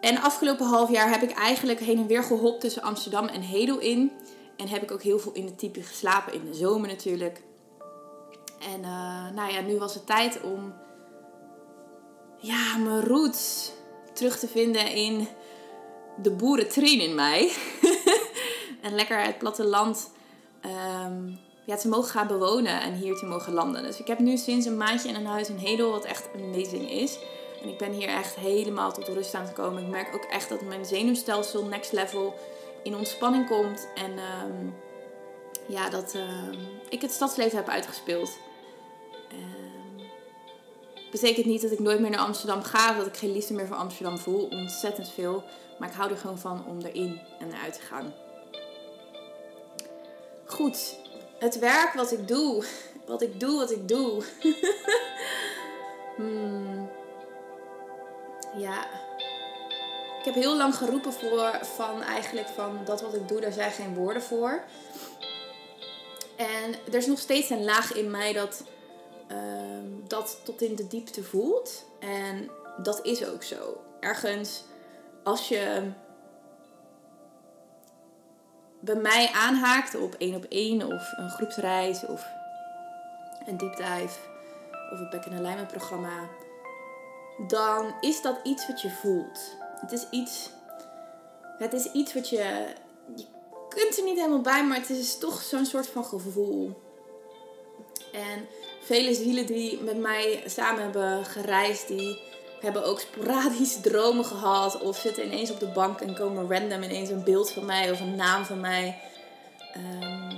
En 0.00 0.22
afgelopen 0.22 0.66
half 0.66 0.90
jaar 0.90 1.10
heb 1.10 1.22
ik 1.22 1.30
eigenlijk 1.30 1.80
heen 1.80 1.98
en 1.98 2.06
weer 2.06 2.22
gehopt 2.22 2.60
tussen 2.60 2.82
Amsterdam 2.82 3.26
en 3.26 3.40
Hedel 3.40 3.78
in. 3.78 4.12
En 4.56 4.68
heb 4.68 4.82
ik 4.82 4.90
ook 4.90 5.02
heel 5.02 5.18
veel 5.18 5.32
in 5.32 5.46
de 5.46 5.54
type 5.54 5.82
geslapen, 5.82 6.32
in 6.32 6.44
de 6.44 6.54
zomer 6.54 6.88
natuurlijk. 6.88 7.42
En 8.72 8.80
uh, 8.80 9.30
nou 9.34 9.52
ja, 9.52 9.60
nu 9.60 9.78
was 9.78 9.94
het 9.94 10.06
tijd 10.06 10.40
om 10.42 10.74
ja, 12.38 12.76
mijn 12.76 13.04
roots 13.04 13.72
terug 14.12 14.38
te 14.38 14.48
vinden 14.48 14.90
in 14.90 15.28
de 16.22 16.30
boerentrain 16.30 17.00
in 17.00 17.14
mij. 17.14 17.52
en 18.82 18.94
lekker 18.94 19.22
het 19.22 19.38
platteland 19.38 20.10
um, 21.06 21.38
ja, 21.66 21.76
te 21.76 21.88
mogen 21.88 22.10
gaan 22.10 22.26
bewonen 22.26 22.80
en 22.80 22.94
hier 22.94 23.16
te 23.16 23.26
mogen 23.26 23.52
landen. 23.52 23.82
Dus 23.82 23.98
ik 23.98 24.06
heb 24.06 24.18
nu 24.18 24.36
sinds 24.36 24.66
een 24.66 24.76
maandje 24.76 25.08
in 25.08 25.14
een 25.14 25.26
huis 25.26 25.48
in 25.48 25.56
Hedel, 25.56 25.90
wat 25.90 26.04
echt 26.04 26.28
amazing 26.34 26.90
is. 26.90 27.18
En 27.62 27.68
ik 27.68 27.78
ben 27.78 27.92
hier 27.92 28.08
echt 28.08 28.34
helemaal 28.34 28.92
tot 28.92 29.08
rust 29.08 29.34
aan 29.34 29.46
te 29.46 29.52
komen. 29.52 29.82
Ik 29.82 29.88
merk 29.88 30.14
ook 30.14 30.24
echt 30.24 30.48
dat 30.48 30.62
mijn 30.62 30.84
zenuwstelsel 30.84 31.64
next 31.64 31.92
level 31.92 32.34
in 32.84 32.96
ontspanning 32.96 33.46
komt. 33.48 33.88
En 33.94 34.10
um, 34.10 34.74
ja, 35.66 35.90
dat 35.90 36.14
uh, 36.14 36.58
ik 36.88 37.02
het 37.02 37.12
stadsleven 37.12 37.56
heb 37.56 37.68
uitgespeeld. 37.68 38.38
Um, 39.32 40.06
betekent 41.10 41.46
niet 41.46 41.62
dat 41.62 41.70
ik 41.70 41.78
nooit 41.78 42.00
meer 42.00 42.10
naar 42.10 42.20
Amsterdam 42.20 42.62
ga. 42.62 42.92
Dat 42.92 43.06
ik 43.06 43.16
geen 43.16 43.32
liefde 43.32 43.54
meer 43.54 43.66
voor 43.66 43.76
Amsterdam 43.76 44.18
voel. 44.18 44.48
Ontzettend 44.48 45.08
veel. 45.08 45.44
Maar 45.78 45.88
ik 45.88 45.94
hou 45.94 46.10
er 46.10 46.16
gewoon 46.16 46.38
van 46.38 46.66
om 46.66 46.80
erin 46.80 47.20
en 47.38 47.52
eruit 47.52 47.74
te 47.74 47.80
gaan. 47.80 48.14
Goed, 50.46 50.98
het 51.38 51.58
werk 51.58 51.92
wat 51.94 52.12
ik 52.12 52.28
doe. 52.28 52.64
Wat 53.06 53.22
ik 53.22 53.40
doe, 53.40 53.56
wat 53.56 53.70
ik 53.70 53.88
doe. 53.88 54.22
hmm. 56.16 56.90
Ja. 58.56 58.86
Ik 60.24 60.34
heb 60.34 60.42
heel 60.42 60.56
lang 60.56 60.74
geroepen 60.74 61.12
voor, 61.12 61.58
van 61.62 62.02
eigenlijk 62.02 62.48
van 62.48 62.78
dat 62.84 63.02
wat 63.02 63.14
ik 63.14 63.28
doe, 63.28 63.40
daar 63.40 63.52
zijn 63.52 63.70
geen 63.70 63.94
woorden 63.94 64.22
voor. 64.22 64.64
En 66.36 66.74
er 66.86 66.94
is 66.94 67.06
nog 67.06 67.18
steeds 67.18 67.50
een 67.50 67.64
laag 67.64 67.92
in 67.92 68.10
mij 68.10 68.32
dat 68.32 68.64
uh, 69.32 69.38
dat 70.06 70.40
tot 70.44 70.62
in 70.62 70.74
de 70.74 70.86
diepte 70.86 71.22
voelt. 71.22 71.84
En 72.00 72.50
dat 72.82 73.04
is 73.04 73.26
ook 73.26 73.42
zo. 73.42 73.80
Ergens, 74.00 74.64
als 75.22 75.48
je 75.48 75.90
bij 78.80 78.96
mij 78.96 79.30
aanhaakt 79.34 79.94
op 79.94 80.14
één 80.14 80.34
op 80.34 80.44
één 80.44 80.82
of 80.82 81.12
een 81.16 81.30
groepsreis 81.30 82.06
of 82.06 82.26
een 83.46 83.56
deep 83.56 83.76
dive 83.76 84.18
of 84.92 84.98
een 84.98 85.10
back 85.10 85.24
in 85.24 85.36
alignment 85.36 85.68
programma, 85.68 86.28
dan 87.46 87.94
is 88.00 88.22
dat 88.22 88.36
iets 88.42 88.66
wat 88.66 88.80
je 88.80 88.90
voelt. 88.90 89.62
Het 89.80 89.92
is 89.92 90.06
iets, 90.10 90.50
het 91.58 91.72
is 91.72 91.92
iets 91.92 92.14
wat 92.14 92.28
je, 92.28 92.66
je 93.16 93.24
kunt 93.68 93.98
er 93.98 94.04
niet 94.04 94.16
helemaal 94.16 94.40
bij, 94.40 94.64
maar 94.64 94.78
het 94.78 94.90
is 94.90 95.18
toch 95.18 95.42
zo'n 95.42 95.66
soort 95.66 95.86
van 95.86 96.04
gevoel. 96.04 96.82
En 98.12 98.46
vele 98.82 99.14
zielen 99.14 99.46
die 99.46 99.82
met 99.82 99.98
mij 99.98 100.42
samen 100.46 100.82
hebben 100.82 101.24
gereisd, 101.24 101.88
die 101.88 102.18
hebben 102.60 102.84
ook 102.84 103.00
sporadisch 103.00 103.80
dromen 103.80 104.24
gehad. 104.24 104.80
Of 104.80 104.96
zitten 104.96 105.24
ineens 105.24 105.50
op 105.50 105.60
de 105.60 105.68
bank 105.68 106.00
en 106.00 106.14
komen 106.14 106.50
random 106.50 106.82
ineens 106.82 107.08
een 107.08 107.24
beeld 107.24 107.50
van 107.50 107.64
mij 107.64 107.90
of 107.90 108.00
een 108.00 108.16
naam 108.16 108.44
van 108.44 108.60
mij. 108.60 109.00
Ehm, 109.72 110.36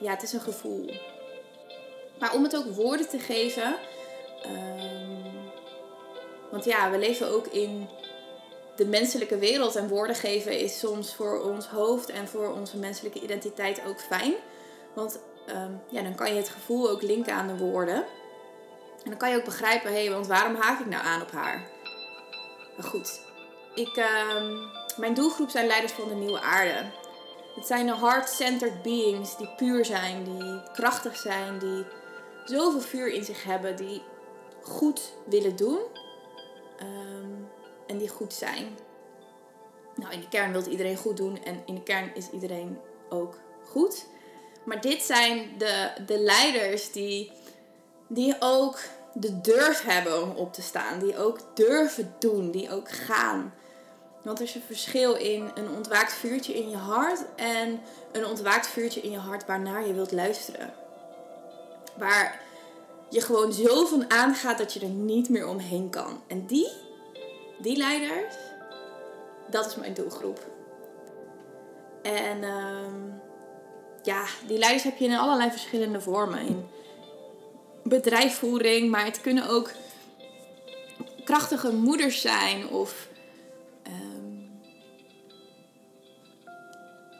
ja, 0.00 0.10
het 0.10 0.22
is 0.22 0.32
een 0.32 0.40
gevoel. 0.40 0.90
Maar 2.18 2.34
om 2.34 2.42
het 2.42 2.56
ook 2.56 2.74
woorden 2.74 3.08
te 3.08 3.18
geven. 3.18 3.76
Ehm, 4.42 4.97
want 6.58 6.70
ja, 6.70 6.90
we 6.90 6.98
leven 6.98 7.28
ook 7.30 7.46
in 7.46 7.88
de 8.76 8.86
menselijke 8.86 9.38
wereld. 9.38 9.76
En 9.76 9.88
woorden 9.88 10.16
geven 10.16 10.58
is 10.58 10.78
soms 10.78 11.14
voor 11.14 11.42
ons 11.42 11.66
hoofd 11.66 12.08
en 12.08 12.28
voor 12.28 12.52
onze 12.52 12.76
menselijke 12.76 13.20
identiteit 13.20 13.82
ook 13.86 14.00
fijn. 14.00 14.34
Want 14.94 15.18
ehm, 15.46 15.72
ja, 15.88 16.02
dan 16.02 16.14
kan 16.14 16.28
je 16.28 16.36
het 16.36 16.48
gevoel 16.48 16.90
ook 16.90 17.02
linken 17.02 17.32
aan 17.34 17.46
de 17.46 17.56
woorden. 17.56 17.96
En 19.04 19.10
dan 19.10 19.16
kan 19.16 19.30
je 19.30 19.36
ook 19.36 19.44
begrijpen, 19.44 19.92
hé, 19.92 20.04
hey, 20.04 20.10
want 20.10 20.26
waarom 20.26 20.54
haak 20.54 20.80
ik 20.80 20.86
nou 20.86 21.04
aan 21.04 21.22
op 21.22 21.30
haar? 21.30 21.68
Maar 22.76 22.86
goed, 22.86 23.20
ik, 23.74 23.96
ehm, 23.96 24.54
mijn 24.96 25.14
doelgroep 25.14 25.50
zijn 25.50 25.66
leiders 25.66 25.92
van 25.92 26.08
de 26.08 26.14
nieuwe 26.14 26.40
aarde. 26.40 26.90
Het 27.54 27.66
zijn 27.66 27.86
de 27.86 27.96
heart-centered 27.96 28.82
beings 28.82 29.36
die 29.36 29.54
puur 29.56 29.84
zijn, 29.84 30.24
die 30.24 30.62
krachtig 30.72 31.16
zijn, 31.16 31.58
die 31.58 31.84
zoveel 32.44 32.80
vuur 32.80 33.08
in 33.08 33.24
zich 33.24 33.44
hebben, 33.44 33.76
die 33.76 34.02
goed 34.62 35.12
willen 35.26 35.56
doen 35.56 35.80
ehm, 36.78 37.30
en 37.86 37.98
die 37.98 38.08
goed 38.08 38.32
zijn. 38.32 38.78
Nou, 39.94 40.12
in 40.12 40.20
de 40.20 40.28
kern 40.28 40.52
wil 40.52 40.66
iedereen 40.66 40.96
goed 40.96 41.16
doen 41.16 41.44
en 41.44 41.62
in 41.66 41.74
de 41.74 41.82
kern 41.82 42.14
is 42.14 42.30
iedereen 42.30 42.78
ook 43.08 43.38
goed. 43.64 44.06
Maar 44.64 44.80
dit 44.80 45.02
zijn 45.02 45.58
de, 45.58 45.90
de 46.06 46.18
leiders 46.18 46.92
die, 46.92 47.32
die 48.06 48.36
ook 48.40 48.80
de 49.12 49.40
durf 49.40 49.82
hebben 49.82 50.22
om 50.22 50.30
op 50.30 50.52
te 50.52 50.62
staan. 50.62 50.98
Die 50.98 51.18
ook 51.18 51.40
durven 51.54 52.14
doen. 52.18 52.50
Die 52.50 52.70
ook 52.70 52.90
gaan. 52.90 53.54
Want 54.22 54.38
er 54.38 54.44
is 54.44 54.54
een 54.54 54.62
verschil 54.66 55.14
in 55.14 55.50
een 55.54 55.70
ontwaakt 55.70 56.12
vuurtje 56.12 56.54
in 56.54 56.70
je 56.70 56.76
hart 56.76 57.20
en 57.36 57.80
een 58.12 58.26
ontwaakt 58.26 58.66
vuurtje 58.66 59.00
in 59.00 59.10
je 59.10 59.18
hart 59.18 59.46
waarnaar 59.46 59.86
je 59.86 59.92
wilt 59.92 60.12
luisteren. 60.12 60.74
Waar 61.96 62.40
je 63.10 63.20
gewoon 63.20 63.52
zo 63.52 63.86
van 63.86 64.10
aangaat 64.10 64.58
dat 64.58 64.72
je 64.72 64.80
er 64.80 64.88
niet 64.88 65.28
meer 65.28 65.48
omheen 65.48 65.90
kan. 65.90 66.22
En 66.26 66.46
die, 66.46 66.68
die 67.58 67.76
leiders, 67.76 68.34
dat 69.50 69.66
is 69.66 69.76
mijn 69.76 69.94
doelgroep. 69.94 70.46
En 72.02 72.42
uh, 72.42 72.92
ja, 74.02 74.24
die 74.46 74.58
leiders 74.58 74.82
heb 74.82 74.96
je 74.96 75.04
in 75.04 75.16
allerlei 75.16 75.50
verschillende 75.50 76.00
vormen. 76.00 76.46
In 76.46 76.66
bedrijfsvoering, 77.82 78.90
maar 78.90 79.04
het 79.04 79.20
kunnen 79.20 79.48
ook 79.48 79.70
krachtige 81.24 81.72
moeders 81.72 82.20
zijn 82.20 82.68
of 82.68 83.08
um, 83.86 84.50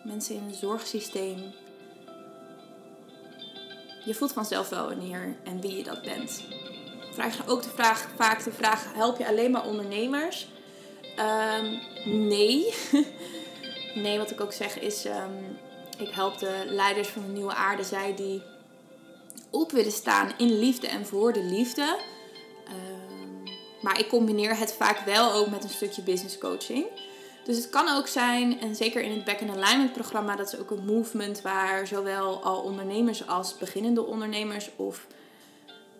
mensen 0.05 0.35
in 0.35 0.43
een 0.43 0.55
zorgsysteem. 0.55 1.53
Je 4.09 4.15
voelt 4.15 4.33
vanzelf 4.33 4.69
wel 4.69 4.89
wanneer 4.89 5.37
en 5.45 5.61
wie 5.61 5.77
je 5.77 5.83
dat 5.83 6.03
bent. 6.03 6.43
Vraag 7.13 7.37
je 7.37 7.43
ook 7.47 7.63
de 7.63 7.69
vraag, 7.69 8.09
vaak 8.17 8.45
de 8.45 8.53
vraag: 8.53 8.95
help 8.95 9.19
je 9.19 9.27
alleen 9.27 9.51
maar 9.51 9.67
ondernemers? 9.67 10.49
Um, 11.19 11.81
nee. 12.29 12.75
nee, 14.05 14.19
wat 14.19 14.31
ik 14.31 14.41
ook 14.41 14.53
zeg 14.53 14.79
is: 14.79 15.05
um, 15.05 15.59
ik 15.99 16.11
help 16.11 16.39
de 16.39 16.65
leiders 16.67 17.09
van 17.09 17.23
de 17.27 17.33
nieuwe 17.33 17.55
aarde, 17.55 17.83
zij 17.83 18.15
die 18.15 18.43
op 19.51 19.71
willen 19.71 19.93
staan 19.93 20.33
in 20.37 20.59
liefde 20.59 20.87
en 20.87 21.07
voor 21.07 21.33
de 21.33 21.43
liefde. 21.43 21.99
Ehm, 22.67 23.53
maar 23.83 23.99
ik 23.99 24.09
combineer 24.09 24.59
het 24.59 24.73
vaak 24.73 24.99
wel 24.99 25.33
ook 25.33 25.51
met 25.51 25.65
een 25.65 25.71
stukje 25.71 26.03
business 26.03 26.39
coaching. 26.39 26.87
Dus 27.49 27.57
het 27.57 27.69
kan 27.69 27.89
ook 27.89 28.07
zijn, 28.07 28.61
en 28.61 28.75
zeker 28.75 29.03
in 29.03 29.11
het 29.11 29.25
Back 29.25 29.41
in 29.41 29.51
Alignment 29.51 29.93
programma, 29.93 30.37
dat 30.37 30.53
is 30.53 30.59
ook 30.59 30.71
een 30.71 30.85
movement 30.85 31.43
waar 31.43 31.87
zowel 31.87 32.43
al 32.43 32.61
ondernemers 32.61 33.27
als 33.27 33.57
beginnende 33.57 34.07
ondernemers 34.07 34.71
of 34.77 35.07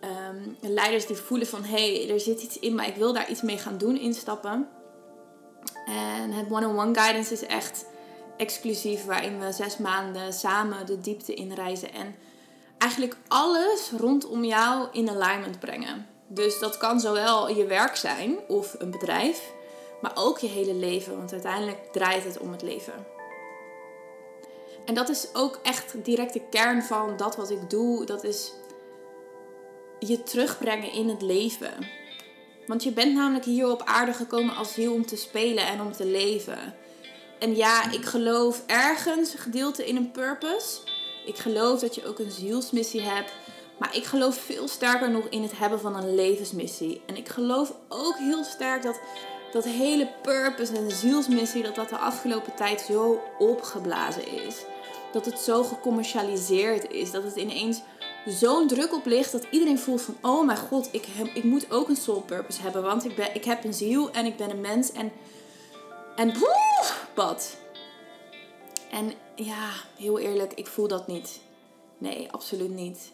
um, 0.03 0.57
leiders 0.61 1.05
die 1.05 1.15
voelen 1.15 1.47
van 1.47 1.63
hé, 1.63 1.95
hey, 1.95 2.13
er 2.13 2.19
zit 2.19 2.41
iets 2.41 2.59
in, 2.59 2.75
maar 2.75 2.87
ik 2.87 2.95
wil 2.95 3.13
daar 3.13 3.29
iets 3.29 3.41
mee 3.41 3.57
gaan 3.57 3.77
doen, 3.77 3.99
instappen. 3.99 4.67
En 5.85 6.31
het 6.31 6.51
one-on-one 6.51 6.99
guidance 6.99 7.33
is 7.33 7.45
echt 7.45 7.85
exclusief, 8.37 9.05
waarin 9.05 9.39
we 9.39 9.51
zes 9.51 9.77
maanden 9.77 10.33
samen 10.33 10.85
de 10.85 10.99
diepte 10.99 11.33
in 11.33 11.53
reizen 11.53 11.93
en 11.93 12.15
eigenlijk 12.77 13.17
alles 13.27 13.91
rondom 13.97 14.43
jou 14.43 14.87
in 14.91 15.09
alignment 15.09 15.59
brengen. 15.59 16.07
Dus 16.27 16.59
dat 16.59 16.77
kan 16.77 16.99
zowel 16.99 17.49
je 17.49 17.65
werk 17.65 17.95
zijn 17.95 18.37
of 18.47 18.75
een 18.77 18.91
bedrijf, 18.91 19.57
maar 20.01 20.11
ook 20.15 20.37
je 20.37 20.47
hele 20.47 20.73
leven, 20.73 21.17
want 21.17 21.31
uiteindelijk 21.31 21.77
draait 21.91 22.23
het 22.23 22.37
om 22.37 22.51
het 22.51 22.61
leven. 22.61 23.05
En 24.85 24.95
dat 24.95 25.09
is 25.09 25.27
ook 25.33 25.59
echt 25.63 25.95
direct 26.03 26.33
de 26.33 26.41
kern 26.49 26.83
van 26.83 27.17
dat 27.17 27.35
wat 27.35 27.49
ik 27.49 27.69
doe. 27.69 28.05
Dat 28.05 28.23
is 28.23 28.53
je 29.99 30.23
terugbrengen 30.23 30.91
in 30.91 31.09
het 31.09 31.21
leven. 31.21 31.73
Want 32.67 32.83
je 32.83 32.91
bent 32.91 33.13
namelijk 33.13 33.45
hier 33.45 33.71
op 33.71 33.81
aarde 33.85 34.13
gekomen 34.13 34.55
als 34.55 34.73
ziel 34.73 34.93
om 34.93 35.05
te 35.05 35.15
spelen 35.15 35.67
en 35.67 35.81
om 35.81 35.91
te 35.91 36.05
leven. 36.05 36.75
En 37.39 37.55
ja, 37.55 37.91
ik 37.91 38.05
geloof 38.05 38.63
ergens 38.65 39.33
een 39.33 39.39
gedeelte 39.39 39.87
in 39.87 39.95
een 39.95 40.11
purpose. 40.11 40.77
Ik 41.25 41.37
geloof 41.37 41.79
dat 41.79 41.95
je 41.95 42.07
ook 42.07 42.19
een 42.19 42.31
zielsmissie 42.31 43.01
hebt. 43.01 43.31
Maar 43.77 43.95
ik 43.95 44.03
geloof 44.03 44.35
veel 44.35 44.67
sterker 44.67 45.11
nog 45.11 45.25
in 45.29 45.41
het 45.41 45.57
hebben 45.57 45.79
van 45.79 45.95
een 45.95 46.15
levensmissie. 46.15 47.01
En 47.05 47.17
ik 47.17 47.29
geloof 47.29 47.73
ook 47.87 48.17
heel 48.17 48.43
sterk 48.43 48.83
dat 48.83 48.99
dat 49.51 49.63
hele 49.63 50.07
purpose 50.21 50.75
en 50.75 50.91
zielsmissie, 50.91 51.63
dat 51.63 51.75
dat 51.75 51.89
de 51.89 51.97
afgelopen 51.97 52.55
tijd 52.55 52.81
zo 52.81 53.21
opgeblazen 53.37 54.27
is. 54.27 54.55
Dat 55.11 55.25
het 55.25 55.39
zo 55.39 55.63
gecommercialiseerd 55.63 56.91
is. 56.91 57.11
Dat 57.11 57.23
het 57.23 57.35
ineens 57.35 57.81
zo'n 58.25 58.67
druk 58.67 58.93
op 58.93 59.05
ligt 59.05 59.31
dat 59.31 59.47
iedereen 59.51 59.79
voelt 59.79 60.01
van... 60.01 60.17
Oh 60.21 60.45
mijn 60.45 60.57
god, 60.57 60.89
ik, 60.91 61.07
ik 61.33 61.43
moet 61.43 61.71
ook 61.71 61.89
een 61.89 61.95
soul 61.95 62.21
purpose 62.21 62.61
hebben. 62.61 62.83
Want 62.83 63.05
ik, 63.05 63.15
ben, 63.15 63.35
ik 63.35 63.45
heb 63.45 63.63
een 63.63 63.73
ziel 63.73 64.11
en 64.11 64.25
ik 64.25 64.37
ben 64.37 64.49
een 64.49 64.61
mens. 64.61 64.91
En, 64.91 65.11
en 66.15 66.33
wat? 67.15 67.57
En 68.91 69.13
ja, 69.35 69.69
heel 69.97 70.19
eerlijk, 70.19 70.53
ik 70.53 70.67
voel 70.67 70.87
dat 70.87 71.07
niet. 71.07 71.39
Nee, 71.97 72.31
absoluut 72.31 72.69
niet. 72.69 73.11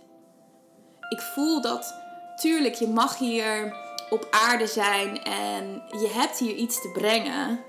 Ik 1.09 1.19
voel 1.19 1.61
dat, 1.61 1.93
tuurlijk, 2.35 2.75
je 2.75 2.87
mag 2.87 3.17
hier 3.17 3.75
op 4.09 4.27
aarde 4.31 4.67
zijn 4.67 5.23
en 5.23 5.83
je 5.89 6.09
hebt 6.13 6.39
hier 6.39 6.55
iets 6.55 6.81
te 6.81 6.91
brengen. 6.91 7.63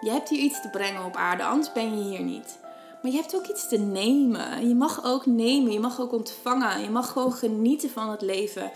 Je 0.00 0.10
hebt 0.10 0.28
hier 0.28 0.38
iets 0.38 0.62
te 0.62 0.70
brengen 0.70 1.04
op 1.04 1.16
aarde, 1.16 1.44
anders 1.44 1.72
ben 1.72 1.98
je 1.98 2.04
hier 2.04 2.22
niet. 2.24 2.58
Maar 3.02 3.10
je 3.10 3.18
hebt 3.18 3.36
ook 3.36 3.46
iets 3.46 3.68
te 3.68 3.78
nemen. 3.78 4.68
Je 4.68 4.74
mag 4.74 5.04
ook 5.04 5.26
nemen, 5.26 5.72
je 5.72 5.80
mag 5.80 6.00
ook 6.00 6.12
ontvangen. 6.12 6.82
Je 6.82 6.90
mag 6.90 7.12
gewoon 7.12 7.32
genieten 7.32 7.90
van 7.90 8.10
het 8.10 8.22
leven. 8.22 8.70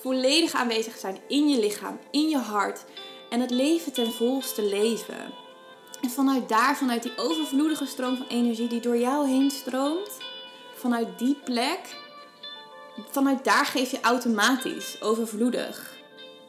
Volledig 0.00 0.54
aanwezig 0.54 0.96
zijn 0.96 1.18
in 1.28 1.48
je 1.48 1.60
lichaam, 1.60 1.98
in 2.10 2.28
je 2.28 2.38
hart. 2.38 2.84
En 3.30 3.40
het 3.40 3.50
leven 3.50 3.92
ten 3.92 4.12
volste 4.12 4.62
leven. 4.62 5.32
En 6.00 6.10
vanuit 6.10 6.48
daar, 6.48 6.76
vanuit 6.76 7.02
die 7.02 7.16
overvloedige 7.16 7.86
stroom 7.86 8.16
van 8.16 8.26
energie 8.26 8.68
die 8.68 8.80
door 8.80 8.98
jou 8.98 9.28
heen 9.28 9.50
stroomt, 9.50 10.18
vanuit 10.74 11.18
die 11.18 11.36
plek, 11.44 11.96
vanuit 13.10 13.44
daar 13.44 13.66
geef 13.66 13.90
je 13.90 14.00
automatisch 14.00 15.02
overvloedig. 15.02 15.93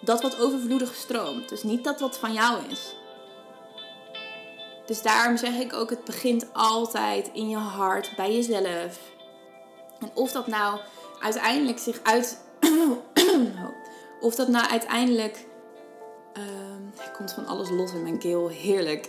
Dat 0.05 0.21
wat 0.21 0.39
overvloedig 0.39 0.95
stroomt. 0.95 1.49
Dus 1.49 1.63
niet 1.63 1.83
dat 1.83 1.99
wat 1.99 2.17
van 2.17 2.33
jou 2.33 2.59
is. 2.69 2.95
Dus 4.85 5.01
daarom 5.01 5.37
zeg 5.37 5.59
ik 5.59 5.73
ook, 5.73 5.89
het 5.89 6.03
begint 6.03 6.47
altijd 6.53 7.29
in 7.33 7.49
je 7.49 7.57
hart, 7.57 8.15
bij 8.15 8.33
jezelf. 8.33 8.99
En 9.99 10.11
of 10.13 10.31
dat 10.31 10.47
nou 10.47 10.79
uiteindelijk 11.19 11.79
zich 11.79 11.99
uit. 12.03 12.41
of 14.19 14.35
dat 14.35 14.47
nou 14.47 14.69
uiteindelijk 14.69 15.45
uh, 16.37 17.03
er 17.05 17.11
komt 17.11 17.33
van 17.33 17.45
alles 17.45 17.69
los 17.69 17.93
in 17.93 18.03
mijn 18.03 18.19
keel. 18.19 18.47
Heerlijk. 18.47 19.05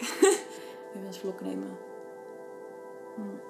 Even 0.94 1.06
een 1.06 1.14
slok 1.14 1.40
nemen. 1.40 1.78
Hmm. 3.14 3.40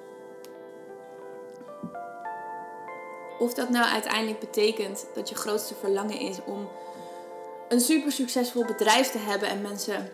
Of 3.39 3.55
dat 3.55 3.69
nou 3.69 3.87
uiteindelijk 3.87 4.41
betekent 4.41 5.07
dat 5.15 5.29
je 5.29 5.35
grootste 5.35 5.75
verlangen 5.75 6.19
is 6.19 6.39
om 6.45 6.69
een 7.69 7.81
super 7.81 8.13
succesvol 8.13 8.65
bedrijf 8.65 9.11
te 9.11 9.19
hebben 9.19 9.49
en 9.49 9.63
mensen 9.63 10.11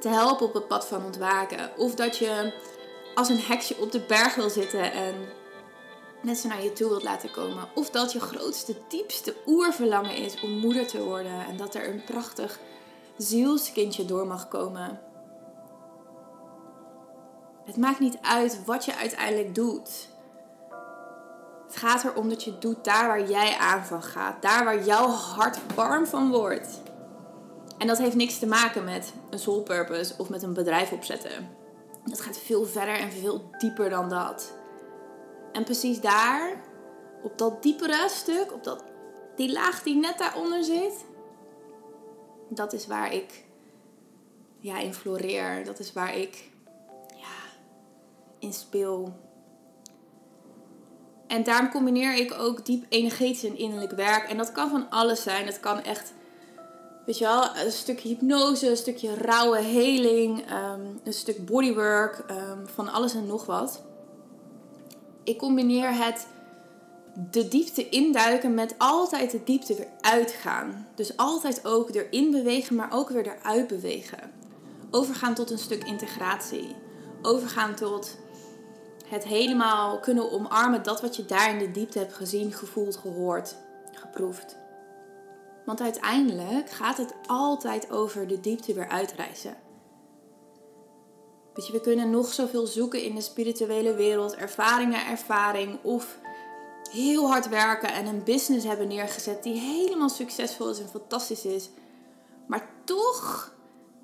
te 0.00 0.08
helpen 0.08 0.46
op 0.46 0.54
het 0.54 0.68
pad 0.68 0.86
van 0.86 1.04
ontwaken. 1.04 1.70
Of 1.76 1.94
dat 1.94 2.16
je 2.16 2.52
als 3.14 3.28
een 3.28 3.40
heksje 3.40 3.76
op 3.80 3.92
de 3.92 4.00
berg 4.00 4.34
wil 4.34 4.50
zitten 4.50 4.92
en 4.92 5.14
mensen 6.22 6.48
naar 6.48 6.62
je 6.62 6.72
toe 6.72 6.88
wilt 6.88 7.02
laten 7.02 7.30
komen. 7.30 7.68
Of 7.74 7.90
dat 7.90 8.12
je 8.12 8.20
grootste, 8.20 8.76
diepste 8.88 9.34
oerverlangen 9.46 10.16
is 10.16 10.40
om 10.40 10.50
moeder 10.50 10.86
te 10.86 11.02
worden 11.02 11.46
en 11.46 11.56
dat 11.56 11.74
er 11.74 11.88
een 11.88 12.04
prachtig 12.04 12.58
zielskindje 13.16 14.04
door 14.04 14.26
mag 14.26 14.48
komen. 14.48 15.00
Het 17.64 17.76
maakt 17.76 18.00
niet 18.00 18.18
uit 18.22 18.64
wat 18.64 18.84
je 18.84 18.96
uiteindelijk 18.96 19.54
doet. 19.54 20.08
Het 21.68 21.76
gaat 21.76 22.04
erom 22.04 22.28
dat 22.28 22.44
je 22.44 22.58
doet 22.58 22.84
daar 22.84 23.06
waar 23.06 23.28
jij 23.30 23.56
aan 23.56 23.84
van 23.84 24.02
gaat. 24.02 24.42
Daar 24.42 24.64
waar 24.64 24.84
jouw 24.84 25.08
hart 25.08 25.58
warm 25.74 26.06
van 26.06 26.30
wordt. 26.30 26.80
En 27.78 27.86
dat 27.86 27.98
heeft 27.98 28.14
niks 28.14 28.38
te 28.38 28.46
maken 28.46 28.84
met 28.84 29.12
een 29.30 29.38
soul 29.38 29.62
purpose 29.62 30.14
of 30.16 30.28
met 30.28 30.42
een 30.42 30.52
bedrijf 30.52 30.92
opzetten. 30.92 31.48
Dat 32.04 32.20
gaat 32.20 32.38
veel 32.38 32.64
verder 32.64 32.94
en 32.94 33.12
veel 33.12 33.50
dieper 33.58 33.90
dan 33.90 34.08
dat. 34.08 34.52
En 35.52 35.64
precies 35.64 36.00
daar, 36.00 36.62
op 37.22 37.38
dat 37.38 37.62
diepere 37.62 38.08
stuk, 38.08 38.52
op 38.52 38.64
dat, 38.64 38.84
die 39.36 39.52
laag 39.52 39.82
die 39.82 39.96
net 39.96 40.18
daaronder 40.18 40.64
zit, 40.64 41.04
dat 42.48 42.72
is 42.72 42.86
waar 42.86 43.12
ik 43.12 43.44
ja, 44.58 44.78
in 44.78 44.94
floreer. 44.94 45.64
Dat 45.64 45.78
is 45.78 45.92
waar 45.92 46.16
ik 46.16 46.50
ja, 47.16 47.58
in 48.38 48.52
speel. 48.52 49.12
En 51.28 51.42
daarom 51.42 51.70
combineer 51.70 52.14
ik 52.14 52.34
ook 52.38 52.66
diep 52.66 52.84
energetisch 52.88 53.44
en 53.44 53.58
innerlijk 53.58 53.92
werk. 53.92 54.28
En 54.28 54.36
dat 54.36 54.52
kan 54.52 54.70
van 54.70 54.90
alles 54.90 55.22
zijn. 55.22 55.46
Het 55.46 55.60
kan 55.60 55.82
echt, 55.82 56.12
weet 57.06 57.18
je 57.18 57.24
wel, 57.24 57.56
een 57.64 57.72
stukje 57.72 58.08
hypnose, 58.08 58.70
een 58.70 58.76
stukje 58.76 59.14
rauwe 59.14 59.60
heling, 59.60 60.46
ehm, 60.46 60.80
een 61.04 61.12
stuk 61.12 61.46
bodywork, 61.46 62.24
um, 62.30 62.68
van 62.74 62.88
alles 62.88 63.14
en 63.14 63.26
nog 63.26 63.46
wat. 63.46 63.82
Ik 65.24 65.38
combineer 65.38 66.04
het 66.04 66.26
de 67.30 67.48
diepte 67.48 67.88
induiken 67.88 68.54
met 68.54 68.74
altijd 68.78 69.30
de 69.30 69.44
diepte 69.44 69.74
weer 69.74 69.88
uitgaan. 70.00 70.86
Dus 70.94 71.16
altijd 71.16 71.66
ook 71.66 71.94
erin 71.94 72.30
bewegen, 72.30 72.76
maar 72.76 72.92
ook 72.92 73.08
weer 73.08 73.26
eruit 73.26 73.66
bewegen. 73.66 74.18
Overgaan 74.90 75.34
tot 75.34 75.50
een 75.50 75.58
stuk 75.58 75.84
integratie. 75.84 76.76
Overgaan 77.22 77.74
tot 77.74 78.16
het 79.08 79.24
helemaal 79.24 79.98
kunnen 79.98 80.32
omarmen, 80.32 80.82
dat 80.82 81.00
wat 81.00 81.16
je 81.16 81.24
daar 81.24 81.50
in 81.50 81.58
de 81.58 81.70
diepte 81.70 81.98
hebt 81.98 82.14
gezien, 82.14 82.52
gevoeld, 82.52 82.96
gehoord, 82.96 83.56
geproefd. 83.92 84.56
Want 85.64 85.80
uiteindelijk 85.80 86.70
gaat 86.70 86.96
het 86.96 87.14
altijd 87.26 87.90
over 87.90 88.26
de 88.26 88.40
diepte 88.40 88.74
weer 88.74 88.88
uitreizen. 88.88 89.56
Weet 91.54 91.66
je, 91.66 91.72
we 91.72 91.80
kunnen 91.80 92.10
nog 92.10 92.32
zoveel 92.32 92.66
zoeken 92.66 93.02
in 93.02 93.14
de 93.14 93.20
spirituele 93.20 93.94
wereld, 93.94 94.34
ervaringen, 94.34 95.06
ervaring 95.06 95.78
of 95.82 96.18
heel 96.90 97.28
hard 97.28 97.48
werken 97.48 97.92
en 97.92 98.06
een 98.06 98.24
business 98.24 98.66
hebben 98.66 98.88
neergezet 98.88 99.42
die 99.42 99.60
helemaal 99.60 100.08
succesvol 100.08 100.70
is 100.70 100.80
en 100.80 100.88
fantastisch 100.88 101.44
is. 101.44 101.70
Maar 102.46 102.70
toch 102.84 103.52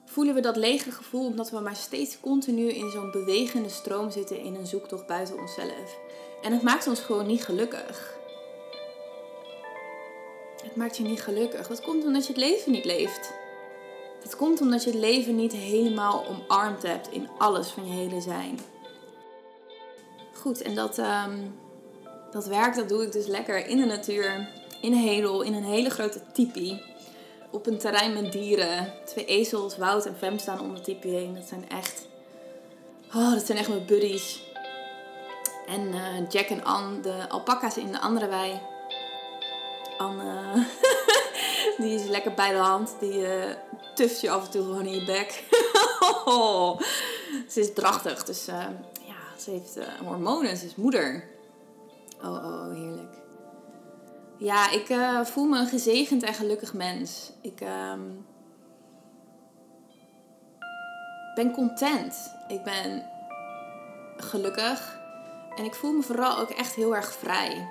voelen 0.05 0.35
we 0.35 0.41
dat 0.41 0.57
lege 0.57 0.91
gevoel 0.91 1.27
omdat 1.27 1.51
we 1.51 1.61
maar 1.61 1.77
steeds 1.77 2.21
continu 2.21 2.69
in 2.69 2.91
zo'n 2.91 3.11
bewegende 3.11 3.69
stroom 3.69 4.11
zitten 4.11 4.39
in 4.41 4.55
een 4.55 4.67
zoektocht 4.67 5.07
buiten 5.07 5.39
onszelf. 5.39 5.99
En 6.43 6.53
het 6.53 6.63
maakt 6.63 6.87
ons 6.87 7.01
gewoon 7.01 7.27
niet 7.27 7.45
gelukkig. 7.45 8.17
Het 10.63 10.77
maakt 10.77 10.97
je 10.97 11.03
niet 11.03 11.23
gelukkig. 11.23 11.67
Dat 11.67 11.81
komt 11.81 12.05
omdat 12.05 12.27
je 12.27 12.33
het 12.33 12.43
leven 12.43 12.73
niet 12.73 12.85
leeft. 12.85 13.33
Het 14.23 14.37
komt 14.37 14.61
omdat 14.61 14.85
je 14.85 14.91
het 14.91 14.99
leven 14.99 15.37
niet 15.37 15.53
helemaal 15.53 16.27
omarmd 16.27 16.83
hebt 16.83 17.11
in 17.11 17.29
alles 17.39 17.69
van 17.69 17.87
je 17.87 17.93
hele 17.93 18.21
zijn. 18.21 18.59
Goed, 20.33 20.63
en 20.63 20.75
dat, 20.75 20.99
um, 20.99 21.55
dat 22.31 22.47
werk 22.47 22.75
dat 22.75 22.89
doe 22.89 23.03
ik 23.03 23.13
dus 23.13 23.27
lekker 23.27 23.67
in 23.67 23.77
de 23.77 23.85
natuur, 23.85 24.49
in 24.81 24.93
Hedel, 24.93 25.43
in 25.43 25.55
een 25.55 25.65
hele 25.65 25.91
grote 25.91 26.23
tipi. 26.33 26.81
Op 27.55 27.67
een 27.67 27.79
terrein 27.79 28.13
met 28.13 28.33
dieren. 28.33 28.93
Twee 29.05 29.25
ezels, 29.25 29.77
Wout 29.77 30.07
en 30.07 30.17
Fem 30.17 30.39
staan 30.39 30.83
tipi 30.83 31.09
heen. 31.09 31.35
Dat 31.35 31.45
zijn 31.45 31.69
echt, 31.69 32.07
oh, 33.15 33.33
dat 33.33 33.47
zijn 33.47 33.59
echt 33.59 33.69
mijn 33.69 33.87
buddies. 33.87 34.43
En 35.67 35.81
uh, 35.81 36.31
Jack 36.31 36.49
en 36.49 36.65
Anne, 36.65 37.01
de 37.01 37.29
alpaca's 37.29 37.77
in 37.77 37.93
de 37.93 38.01
andere 38.01 38.27
wei. 38.27 38.61
Anne, 39.99 40.67
die 41.79 41.95
is 41.95 42.05
lekker 42.05 42.35
bij 42.35 42.51
de 42.51 42.59
hand. 42.59 42.95
Die 43.01 43.19
uh, 43.19 43.45
tuft 43.95 44.21
je 44.21 44.31
af 44.31 44.45
en 44.45 44.51
toe 44.51 44.63
gewoon 44.63 44.87
in 44.87 44.95
je 44.95 45.05
bek. 45.05 45.45
ze 47.53 47.61
is 47.61 47.73
drachtig, 47.73 48.25
dus 48.25 48.45
ja, 48.45 48.75
ze 49.39 49.51
heeft 49.51 49.79
hormonen. 50.05 50.57
Ze 50.57 50.67
is 50.67 50.75
moeder. 50.75 51.25
Oh, 52.23 52.31
oh, 52.31 52.73
heerlijk. 52.73 53.24
Ja, 54.39 54.71
ik 54.71 54.89
uh, 54.89 55.25
voel 55.25 55.45
me 55.45 55.59
een 55.59 55.67
gezegend 55.67 56.23
en 56.23 56.35
gelukkig 56.35 56.75
mens. 56.75 57.33
Ik 57.43 57.61
um, 57.61 58.27
ben 61.35 61.53
content. 61.53 62.15
Ik 62.49 62.63
ben 62.63 63.11
gelukkig. 64.17 65.03
En 65.57 65.65
ik 65.65 65.75
voel 65.75 65.93
me 65.93 66.03
vooral 66.03 66.39
ook 66.39 66.51
echt 66.51 66.75
heel 66.75 66.97
erg 66.97 67.13
vrij. 67.13 67.69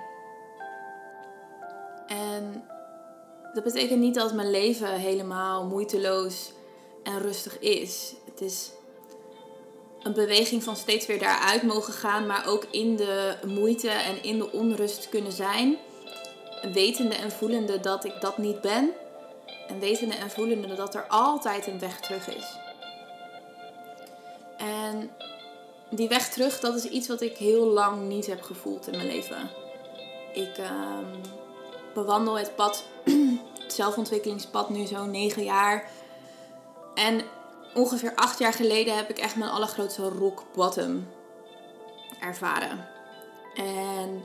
En 2.06 2.64
dat 3.52 3.64
betekent 3.64 4.00
niet 4.00 4.14
dat 4.14 4.34
mijn 4.34 4.50
leven 4.50 4.92
helemaal 4.92 5.66
moeiteloos 5.66 6.52
en 7.02 7.18
rustig 7.18 7.58
is. 7.58 8.14
Het 8.26 8.40
is 8.40 8.70
een 10.02 10.12
beweging 10.12 10.62
van 10.62 10.76
steeds 10.76 11.06
weer 11.06 11.18
daaruit 11.18 11.62
mogen 11.62 11.92
gaan, 11.92 12.26
maar 12.26 12.46
ook 12.46 12.64
in 12.70 12.96
de 12.96 13.36
moeite 13.46 13.88
en 13.88 14.22
in 14.22 14.38
de 14.38 14.52
onrust 14.52 15.08
kunnen 15.08 15.32
zijn. 15.32 15.76
Wetende 16.72 17.14
en 17.14 17.30
voelende 17.30 17.80
dat 17.80 18.04
ik 18.04 18.20
dat 18.20 18.38
niet 18.38 18.60
ben. 18.60 18.90
En 19.68 19.80
wetende 19.80 20.14
en 20.14 20.30
voelende 20.30 20.74
dat 20.74 20.94
er 20.94 21.06
altijd 21.08 21.66
een 21.66 21.78
weg 21.78 22.00
terug 22.00 22.28
is. 22.28 22.58
En 24.56 25.10
die 25.90 26.08
weg 26.08 26.28
terug, 26.28 26.60
dat 26.60 26.74
is 26.74 26.84
iets 26.84 27.08
wat 27.08 27.20
ik 27.20 27.36
heel 27.36 27.66
lang 27.66 28.08
niet 28.08 28.26
heb 28.26 28.42
gevoeld 28.42 28.86
in 28.86 28.96
mijn 28.96 29.08
leven. 29.08 29.50
Ik 30.32 30.58
um, 30.58 31.20
bewandel 31.94 32.38
het 32.38 32.56
pad, 32.56 32.84
het 33.62 33.72
zelfontwikkelingspad, 33.72 34.70
nu 34.70 34.86
zo'n 34.86 35.10
negen 35.10 35.44
jaar. 35.44 35.90
En 36.94 37.20
ongeveer 37.74 38.12
acht 38.14 38.38
jaar 38.38 38.52
geleden 38.52 38.96
heb 38.96 39.10
ik 39.10 39.18
echt 39.18 39.36
mijn 39.36 39.50
allergrootste 39.50 40.08
rock 40.08 40.42
bottom 40.54 41.06
ervaren. 42.20 42.88
En 43.54 44.22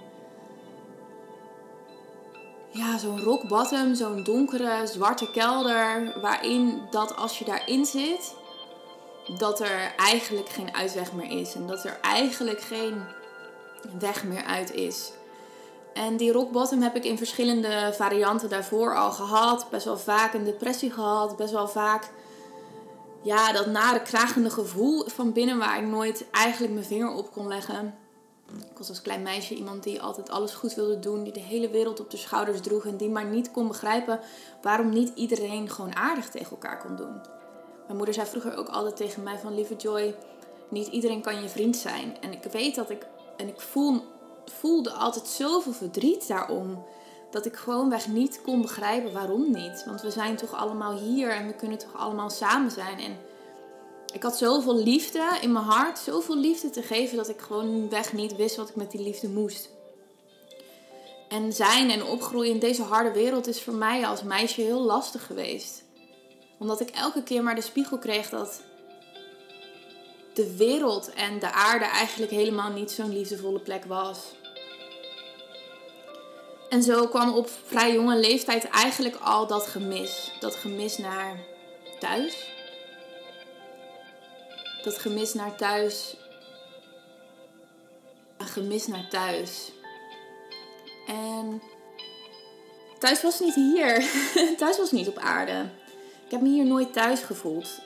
ja, 2.72 2.98
zo'n 2.98 3.22
rock 3.22 3.48
bottom, 3.48 3.96
zo'n 3.96 4.24
donkere, 4.24 4.88
zwarte 4.88 5.32
kelder, 5.32 6.20
waarin 6.22 6.82
dat 6.90 7.16
als 7.16 7.40
je 7.40 7.46
daarin 7.46 7.86
zit, 7.86 8.36
dat 9.38 9.60
er 9.60 9.94
eigenlijk 9.98 10.50
geen 10.50 10.76
uitweg 10.76 11.14
meer 11.14 11.40
is. 11.40 11.56
En 11.56 11.68
dat 11.68 11.86
er 11.86 12.00
eigenlijk 12.02 12.62
geen 12.62 13.04
weg 14.00 14.24
meer 14.24 14.44
uit 14.44 14.74
is. 14.74 15.12
En 15.94 16.18
die 16.18 16.32
rock 16.32 16.52
bottom 16.52 16.82
heb 16.82 16.96
ik 16.96 17.04
in 17.04 17.18
verschillende 17.18 17.94
varianten 17.96 18.50
daarvoor 18.50 18.98
al 18.98 19.12
gehad. 19.12 19.68
Best 19.70 19.86
wel 19.86 19.98
vaak 19.98 20.34
een 20.34 20.44
depressie 20.44 20.92
gehad. 20.92 21.38
Best 21.38 21.54
wel 21.54 21.68
vaak 21.68 22.10
ja, 23.22 23.52
dat 23.52 23.66
nare 23.66 24.02
kragende 24.02 24.50
gevoel 24.50 25.04
van 25.08 25.34
binnen 25.34 25.58
waar 25.58 25.78
ik 25.82 25.88
nooit 25.88 26.26
eigenlijk 26.32 26.74
mijn 26.74 26.86
vinger 26.86 27.12
op 27.12 27.32
kon 27.32 27.48
leggen. 27.48 27.98
Ik 28.72 28.78
was 28.78 28.90
als 28.90 29.02
klein 29.02 29.22
meisje 29.22 29.56
iemand 29.56 29.84
die 29.84 30.02
altijd 30.02 30.30
alles 30.30 30.52
goed 30.52 30.74
wilde 30.74 31.00
doen, 31.00 31.24
die 31.24 31.34
de 31.34 31.40
hele 31.40 31.70
wereld 31.70 32.00
op 32.00 32.12
de 32.12 32.18
schouders 32.18 32.62
droeg 32.62 32.86
en 32.86 32.98
die 32.98 33.10
maar 33.10 33.26
niet 33.26 33.52
kon 33.52 33.68
begrijpen 33.68 34.20
waarom 34.62 34.90
niet 34.90 35.12
iedereen 35.16 35.70
gewoon 35.70 35.96
aardig 35.96 36.30
tegen 36.30 36.52
elkaar 36.52 36.78
kon 36.78 36.96
doen. 36.96 37.22
Mijn 37.86 37.98
moeder 37.98 38.14
zei 38.14 38.28
vroeger 38.28 38.58
ook 38.58 38.70
altijd 38.70 38.96
tegen 38.96 39.24
mij 39.24 39.38
van 39.38 39.56
lieve 39.56 39.76
Joy, 39.76 40.16
niet 40.70 40.88
iedereen 40.88 41.22
kan 41.22 41.42
je 41.42 41.50
vriend 41.50 41.76
zijn. 41.76 42.18
En 42.22 42.32
ik 42.32 42.44
weet 42.44 42.76
dat 42.76 42.90
ik, 42.90 43.08
en 43.38 43.48
ik 43.48 43.62
voel, 43.62 44.02
voelde 44.46 44.92
altijd 44.92 45.28
zoveel 45.28 45.74
verdriet 45.74 46.28
daarom 46.28 46.86
dat 47.32 47.46
ik 47.46 47.56
gewoonweg 47.56 48.08
niet 48.08 48.42
kon 48.42 48.62
begrijpen 48.62 49.14
waarom 49.14 49.52
niet. 49.52 49.84
Want 49.86 50.02
we 50.02 50.12
zijn 50.12 50.36
toch 50.36 50.54
allemaal 50.54 50.98
hier 50.98 51.30
en 51.30 51.48
we 51.48 51.54
kunnen 51.54 51.78
toch 51.78 51.96
allemaal 51.96 52.30
samen 52.30 52.72
zijn. 52.72 53.00
En 53.00 53.18
ik 54.14 54.24
had 54.24 54.38
zoveel 54.38 54.76
liefde 54.76 55.38
in 55.42 55.52
mijn 55.52 55.66
hart, 55.66 56.00
zoveel 56.00 56.38
liefde 56.38 56.70
te 56.70 56.82
geven 56.82 57.18
dat 57.18 57.30
ik 57.30 57.40
gewoon 57.40 57.90
weg 57.90 58.14
niet 58.14 58.36
wist 58.36 58.56
wat 58.56 58.70
ik 58.70 58.76
met 58.76 58.92
die 58.92 59.02
liefde 59.02 59.30
moest. 59.30 59.70
En 61.30 61.54
zijn 61.54 61.90
en 61.90 62.04
opgroeien 62.04 62.54
in 62.54 62.60
deze 62.60 62.84
harde 62.84 63.12
wereld 63.12 63.48
is 63.48 63.62
voor 63.62 63.74
mij 63.74 64.08
als 64.08 64.24
meisje 64.24 64.62
heel 64.62 64.82
lastig 64.82 65.26
geweest. 65.26 65.84
Omdat 66.60 66.80
ik 66.80 66.90
elke 66.90 67.24
keer 67.24 67.44
maar 67.44 67.56
de 67.56 67.62
spiegel 67.62 67.98
kreeg 67.98 68.30
dat 68.30 68.62
de 70.34 70.56
wereld 70.56 71.14
en 71.14 71.40
de 71.40 71.52
aarde 71.52 71.86
eigenlijk 71.86 72.32
helemaal 72.32 72.72
niet 72.72 72.92
zo'n 72.92 73.14
liefdevolle 73.14 73.60
plek 73.60 73.86
was. 73.86 74.20
En 76.70 76.84
zo 76.84 77.08
kwam 77.08 77.34
op 77.34 77.50
vrij 77.66 77.94
jonge 77.94 78.18
leeftijd 78.18 78.64
eigenlijk 78.64 79.16
al 79.16 79.48
dat 79.48 79.68
gemis. 79.68 80.32
Dat 80.40 80.56
gemis 80.56 80.98
naar 80.98 81.40
thuis. 82.00 82.58
Dat 84.84 84.98
gemis 84.98 85.34
naar 85.34 85.56
thuis. 85.56 86.18
Een 88.38 88.48
gemis 88.48 88.88
naar 88.88 89.08
thuis. 89.10 89.72
En 91.08 91.62
thuis 93.00 93.22
was 93.22 93.40
niet 93.40 93.56
hier. 93.56 94.10
thuis 94.58 94.78
was 94.78 94.92
niet 94.92 95.08
op 95.08 95.18
aarde. 95.18 95.70
Ik 96.26 96.32
heb 96.32 96.42
me 96.42 96.50
hier 96.50 96.66
nooit 96.66 96.94
thuis 96.94 97.22
gevoeld. 97.22 97.82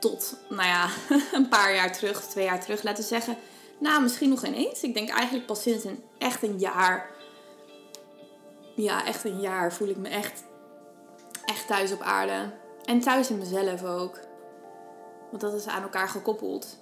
Tot, 0.00 0.36
nou 0.48 0.68
ja, 0.68 0.88
een 1.32 1.48
paar 1.48 1.74
jaar 1.74 1.92
terug, 1.92 2.22
twee 2.22 2.44
jaar 2.44 2.60
terug, 2.60 2.82
laten 2.82 3.02
we 3.02 3.08
zeggen. 3.08 3.36
Nou, 3.78 4.02
misschien 4.02 4.28
nog 4.28 4.44
ineens. 4.44 4.82
Ik 4.82 4.94
denk 4.94 5.08
eigenlijk 5.08 5.46
pas 5.46 5.62
sinds 5.62 5.84
een, 5.84 6.02
echt 6.18 6.42
een 6.42 6.58
jaar. 6.58 7.10
Ja, 8.74 9.04
echt 9.04 9.24
een 9.24 9.40
jaar 9.40 9.72
voel 9.72 9.88
ik 9.88 9.96
me 9.96 10.08
echt, 10.08 10.44
echt 11.44 11.66
thuis 11.66 11.92
op 11.92 12.00
aarde. 12.00 12.52
En 12.84 13.00
thuis 13.00 13.30
in 13.30 13.38
mezelf 13.38 13.84
ook. 13.84 14.20
Want 15.30 15.42
dat 15.42 15.54
is 15.54 15.66
aan 15.66 15.82
elkaar 15.82 16.08
gekoppeld. 16.08 16.78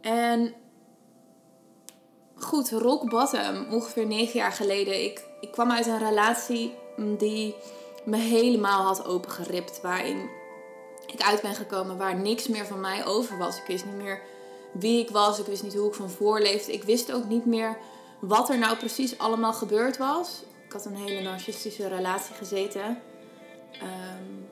En 0.00 0.54
goed, 2.34 2.70
rock 2.70 3.10
bottom, 3.10 3.66
ongeveer 3.70 4.06
negen 4.06 4.38
jaar 4.38 4.52
geleden. 4.52 5.04
Ik, 5.04 5.24
ik 5.40 5.50
kwam 5.50 5.70
uit 5.70 5.86
een 5.86 5.98
relatie 5.98 6.74
die 7.18 7.54
me 8.04 8.16
helemaal 8.16 8.82
had 8.84 9.06
opengeript. 9.06 9.80
Waarin 9.80 10.30
ik 11.06 11.22
uit 11.22 11.42
ben 11.42 11.54
gekomen 11.54 11.96
waar 11.96 12.16
niks 12.16 12.48
meer 12.48 12.66
van 12.66 12.80
mij 12.80 13.06
over 13.06 13.38
was. 13.38 13.56
Ik 13.56 13.66
wist 13.66 13.84
niet 13.84 13.96
meer 13.96 14.22
wie 14.72 15.00
ik 15.00 15.10
was. 15.10 15.38
Ik 15.38 15.46
wist 15.46 15.62
niet 15.62 15.74
hoe 15.74 15.88
ik 15.88 15.94
van 15.94 16.10
voor 16.10 16.40
leefde. 16.40 16.72
Ik 16.72 16.84
wist 16.84 17.12
ook 17.12 17.24
niet 17.24 17.46
meer 17.46 17.78
wat 18.20 18.48
er 18.48 18.58
nou 18.58 18.76
precies 18.76 19.18
allemaal 19.18 19.52
gebeurd 19.52 19.96
was. 19.96 20.42
Ik 20.66 20.72
had 20.72 20.84
een 20.84 20.96
hele 20.96 21.20
narcistische 21.20 21.88
relatie 21.88 22.34
gezeten. 22.34 23.00
Um, 23.82 24.48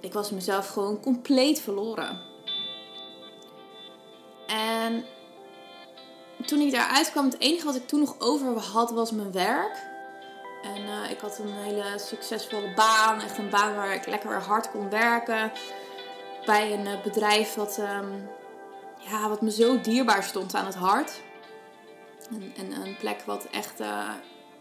ik 0.00 0.12
was 0.12 0.30
mezelf 0.30 0.68
gewoon 0.68 1.00
compleet 1.00 1.60
verloren. 1.60 2.20
En 4.46 5.04
toen 6.46 6.60
ik 6.60 6.72
daaruit 6.72 7.10
kwam, 7.10 7.24
het 7.24 7.38
enige 7.38 7.64
wat 7.64 7.74
ik 7.74 7.88
toen 7.88 8.00
nog 8.00 8.14
over 8.18 8.58
had 8.58 8.90
was 8.90 9.10
mijn 9.10 9.32
werk. 9.32 9.86
En 10.62 10.82
uh, 10.82 11.10
ik 11.10 11.20
had 11.20 11.38
een 11.38 11.52
hele 11.52 11.84
succesvolle 11.96 12.74
baan. 12.74 13.20
Echt 13.20 13.38
een 13.38 13.50
baan 13.50 13.74
waar 13.74 13.94
ik 13.94 14.06
lekker 14.06 14.42
hard 14.42 14.70
kon 14.70 14.90
werken. 14.90 15.52
Bij 16.44 16.72
een 16.72 16.86
uh, 16.86 17.02
bedrijf 17.02 17.54
wat, 17.54 17.78
um, 17.78 18.28
ja, 18.98 19.28
wat 19.28 19.40
me 19.40 19.50
zo 19.50 19.80
dierbaar 19.80 20.22
stond 20.22 20.54
aan 20.54 20.66
het 20.66 20.74
hart. 20.74 21.20
En, 22.30 22.52
en 22.56 22.72
een 22.72 22.96
plek 22.96 23.22
wat 23.26 23.44
echt, 23.44 23.80
uh, 23.80 24.10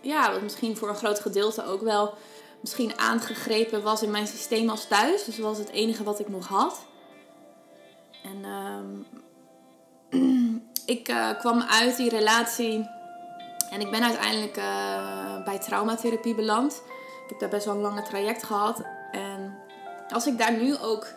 ja, 0.01 0.31
wat 0.31 0.41
misschien 0.41 0.77
voor 0.77 0.89
een 0.89 0.95
groot 0.95 1.19
gedeelte 1.19 1.65
ook 1.65 1.81
wel 1.81 2.13
misschien 2.61 2.97
aangegrepen 2.97 3.83
was 3.83 4.01
in 4.01 4.11
mijn 4.11 4.27
systeem 4.27 4.69
als 4.69 4.87
thuis. 4.87 5.23
Dus 5.23 5.37
was 5.37 5.57
het 5.57 5.69
enige 5.69 6.03
wat 6.03 6.19
ik 6.19 6.29
nog 6.29 6.47
had. 6.47 6.79
En 8.23 8.45
um, 8.45 9.05
ik 10.85 11.09
uh, 11.09 11.39
kwam 11.39 11.61
uit 11.61 11.97
die 11.97 12.09
relatie 12.09 12.89
en 13.69 13.81
ik 13.81 13.91
ben 13.91 14.03
uiteindelijk 14.03 14.57
uh, 14.57 15.43
bij 15.43 15.59
traumatherapie 15.59 16.35
beland. 16.35 16.81
Ik 17.23 17.29
heb 17.29 17.39
daar 17.39 17.49
best 17.49 17.65
wel 17.65 17.75
een 17.75 17.81
lange 17.81 18.01
traject 18.01 18.43
gehad. 18.43 18.81
En 19.11 19.57
als 20.09 20.27
ik 20.27 20.37
daar 20.37 20.57
nu 20.57 20.77
ook 20.77 21.07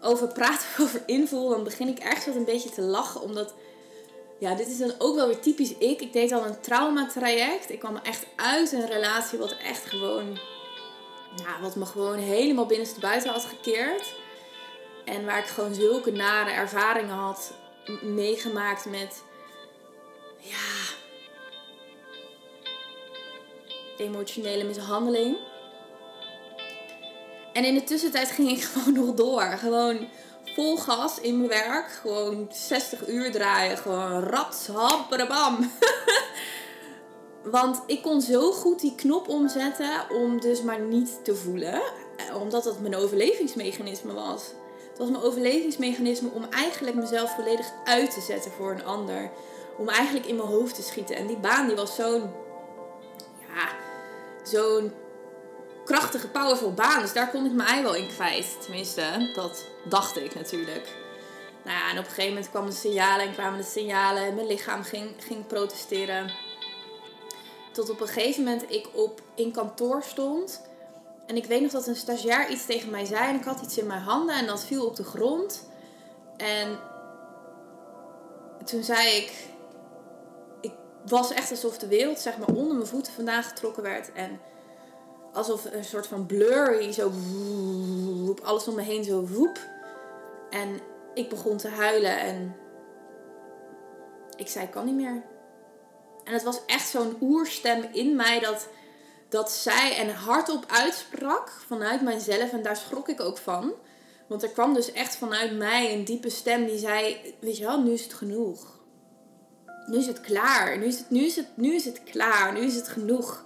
over 0.00 0.28
praat 0.28 0.64
of 0.68 0.80
over 0.80 1.02
invoel, 1.06 1.48
dan 1.48 1.64
begin 1.64 1.88
ik 1.88 1.98
ergens 1.98 2.26
wat 2.26 2.34
een 2.34 2.44
beetje 2.44 2.70
te 2.70 2.82
lachen. 2.82 3.20
Omdat, 3.20 3.54
ja, 4.38 4.54
dit 4.54 4.68
is 4.68 4.78
dan 4.78 4.92
ook 4.98 5.14
wel 5.14 5.26
weer 5.26 5.40
typisch 5.40 5.74
ik. 5.76 6.00
Ik 6.00 6.12
deed 6.12 6.32
al 6.32 6.46
een 6.46 6.60
traumatraject. 6.60 7.70
Ik 7.70 7.78
kwam 7.78 7.96
echt 8.02 8.26
uit 8.36 8.72
een 8.72 8.86
relatie 8.86 9.38
wat 9.38 9.56
echt 9.64 9.84
gewoon 9.84 10.38
ja, 11.36 11.60
wat 11.60 11.76
me 11.76 11.86
gewoon 11.86 12.18
helemaal 12.18 12.66
binnenstebuiten 12.66 13.30
had 13.30 13.44
gekeerd. 13.44 14.14
En 15.04 15.24
waar 15.24 15.38
ik 15.38 15.46
gewoon 15.46 15.74
zulke 15.74 16.10
nare 16.10 16.50
ervaringen 16.50 17.14
had 17.14 17.52
meegemaakt 18.02 18.84
met, 18.84 19.22
ja, 20.38 20.96
emotionele 23.96 24.64
mishandeling. 24.64 25.36
En 27.52 27.64
in 27.64 27.74
de 27.74 27.84
tussentijd 27.84 28.30
ging 28.36 28.50
ik 28.50 28.62
gewoon 28.62 28.92
nog 28.92 29.14
door. 29.14 29.42
Gewoon 29.42 30.08
vol 30.54 30.76
gas 30.76 31.20
in 31.20 31.36
mijn 31.36 31.48
werk. 31.48 31.90
Gewoon 31.90 32.48
60 32.52 33.08
uur 33.08 33.32
draaien. 33.32 33.78
Gewoon 33.78 34.22
raps, 34.22 34.66
happerabam. 34.66 35.58
Want 37.50 37.82
ik 37.86 38.02
kon 38.02 38.20
zo 38.20 38.52
goed 38.52 38.80
die 38.80 38.94
knop 38.94 39.28
omzetten 39.28 40.10
om 40.10 40.40
dus 40.40 40.62
maar 40.62 40.80
niet 40.80 41.24
te 41.24 41.34
voelen. 41.34 41.82
Eh, 42.16 42.40
omdat 42.40 42.64
dat 42.64 42.80
mijn 42.80 42.96
overlevingsmechanisme 42.96 44.12
was. 44.12 44.42
Het 44.88 44.98
was 44.98 45.08
mijn 45.08 45.22
overlevingsmechanisme 45.22 46.30
om 46.32 46.46
eigenlijk 46.50 46.96
mezelf 46.96 47.34
volledig 47.34 47.66
uit 47.84 48.14
te 48.14 48.20
zetten 48.20 48.50
voor 48.50 48.70
een 48.70 48.84
ander. 48.84 49.30
Om 49.78 49.88
eigenlijk 49.88 50.26
in 50.26 50.36
mijn 50.36 50.48
hoofd 50.48 50.74
te 50.74 50.82
schieten. 50.82 51.16
En 51.16 51.26
die 51.26 51.36
baan 51.36 51.66
die 51.66 51.76
was 51.76 51.94
zo'n... 51.94 52.30
Ja, 53.54 53.68
zo'n 54.42 54.92
krachtige, 55.84 56.28
powerful 56.28 56.74
baan. 56.74 57.00
Dus 57.00 57.12
daar 57.12 57.30
kon 57.30 57.46
ik 57.46 57.52
mijn 57.52 57.68
ei 57.68 57.82
wel 57.82 57.94
in 57.94 58.08
kwijt. 58.08 58.56
Tenminste, 58.62 59.30
dat 59.34 59.64
dacht 59.84 60.16
ik 60.16 60.34
natuurlijk. 60.34 60.96
Nou 61.64 61.78
ja, 61.78 61.90
en 61.90 61.98
op 61.98 62.04
een 62.04 62.10
gegeven 62.10 62.32
moment 62.32 62.50
kwamen 62.50 62.70
de 62.70 62.76
signalen 62.76 63.26
en 63.26 63.32
kwamen 63.32 63.58
de 63.58 63.64
signalen. 63.64 64.22
En 64.22 64.34
mijn 64.34 64.46
lichaam 64.46 64.82
ging, 64.82 65.14
ging 65.18 65.46
protesteren. 65.46 66.47
Tot 67.78 67.90
op 67.90 68.00
een 68.00 68.08
gegeven 68.08 68.44
moment 68.44 68.70
ik 68.70 68.88
op, 68.92 69.20
in 69.34 69.52
kantoor 69.52 70.02
stond. 70.02 70.62
En 71.26 71.36
ik 71.36 71.44
weet 71.44 71.60
nog 71.60 71.70
dat 71.70 71.86
een 71.86 71.96
stagiair 71.96 72.50
iets 72.50 72.66
tegen 72.66 72.90
mij 72.90 73.04
zei. 73.04 73.28
En 73.28 73.34
ik 73.34 73.44
had 73.44 73.62
iets 73.62 73.78
in 73.78 73.86
mijn 73.86 74.00
handen 74.00 74.34
en 74.34 74.46
dat 74.46 74.64
viel 74.64 74.86
op 74.86 74.96
de 74.96 75.04
grond. 75.04 75.68
En 76.36 76.78
toen 78.64 78.82
zei 78.82 79.16
ik... 79.16 79.32
Ik 80.60 80.72
was 81.06 81.32
echt 81.32 81.50
alsof 81.50 81.78
de 81.78 81.88
wereld 81.88 82.18
zeg 82.18 82.38
maar 82.38 82.48
onder 82.48 82.76
mijn 82.76 82.86
voeten 82.86 83.12
vandaan 83.12 83.42
getrokken 83.42 83.82
werd. 83.82 84.12
En 84.12 84.40
alsof 85.32 85.64
een 85.64 85.84
soort 85.84 86.06
van 86.06 86.26
blurry 86.26 86.92
zo... 86.92 87.10
Woep, 87.10 88.40
alles 88.40 88.68
om 88.68 88.74
me 88.74 88.82
heen 88.82 89.04
zo 89.04 89.26
woep. 89.26 89.58
En 90.50 90.80
ik 91.14 91.28
begon 91.28 91.56
te 91.56 91.68
huilen 91.68 92.18
en... 92.18 92.56
Ik 94.36 94.48
zei, 94.48 94.64
ik 94.64 94.70
kan 94.70 94.84
niet 94.84 94.94
meer. 94.94 95.36
En 96.28 96.34
het 96.34 96.42
was 96.42 96.64
echt 96.66 96.88
zo'n 96.88 97.16
oerstem 97.20 97.88
in 97.92 98.16
mij 98.16 98.40
dat, 98.40 98.68
dat 99.28 99.50
zij 99.50 99.96
en 99.96 100.14
hardop 100.14 100.64
uitsprak 100.66 101.50
vanuit 101.66 102.02
mijzelf. 102.02 102.52
En 102.52 102.62
daar 102.62 102.76
schrok 102.76 103.08
ik 103.08 103.20
ook 103.20 103.38
van. 103.38 103.72
Want 104.26 104.42
er 104.42 104.48
kwam 104.48 104.74
dus 104.74 104.92
echt 104.92 105.16
vanuit 105.16 105.56
mij 105.56 105.94
een 105.94 106.04
diepe 106.04 106.30
stem 106.30 106.66
die 106.66 106.78
zei: 106.78 107.34
Weet 107.40 107.56
je 107.56 107.64
wel, 107.64 107.82
nu 107.82 107.92
is 107.92 108.02
het 108.02 108.14
genoeg. 108.14 108.78
Nu 109.86 109.96
is 109.96 110.06
het 110.06 110.20
klaar. 110.20 110.78
Nu 110.78 110.84
is 110.84 110.98
het, 110.98 111.10
nu 111.10 111.24
is 111.24 111.36
het, 111.36 111.56
nu 111.56 111.74
is 111.74 111.84
het 111.84 112.02
klaar. 112.04 112.52
Nu 112.52 112.60
is 112.60 112.74
het 112.74 112.88
genoeg. 112.88 113.44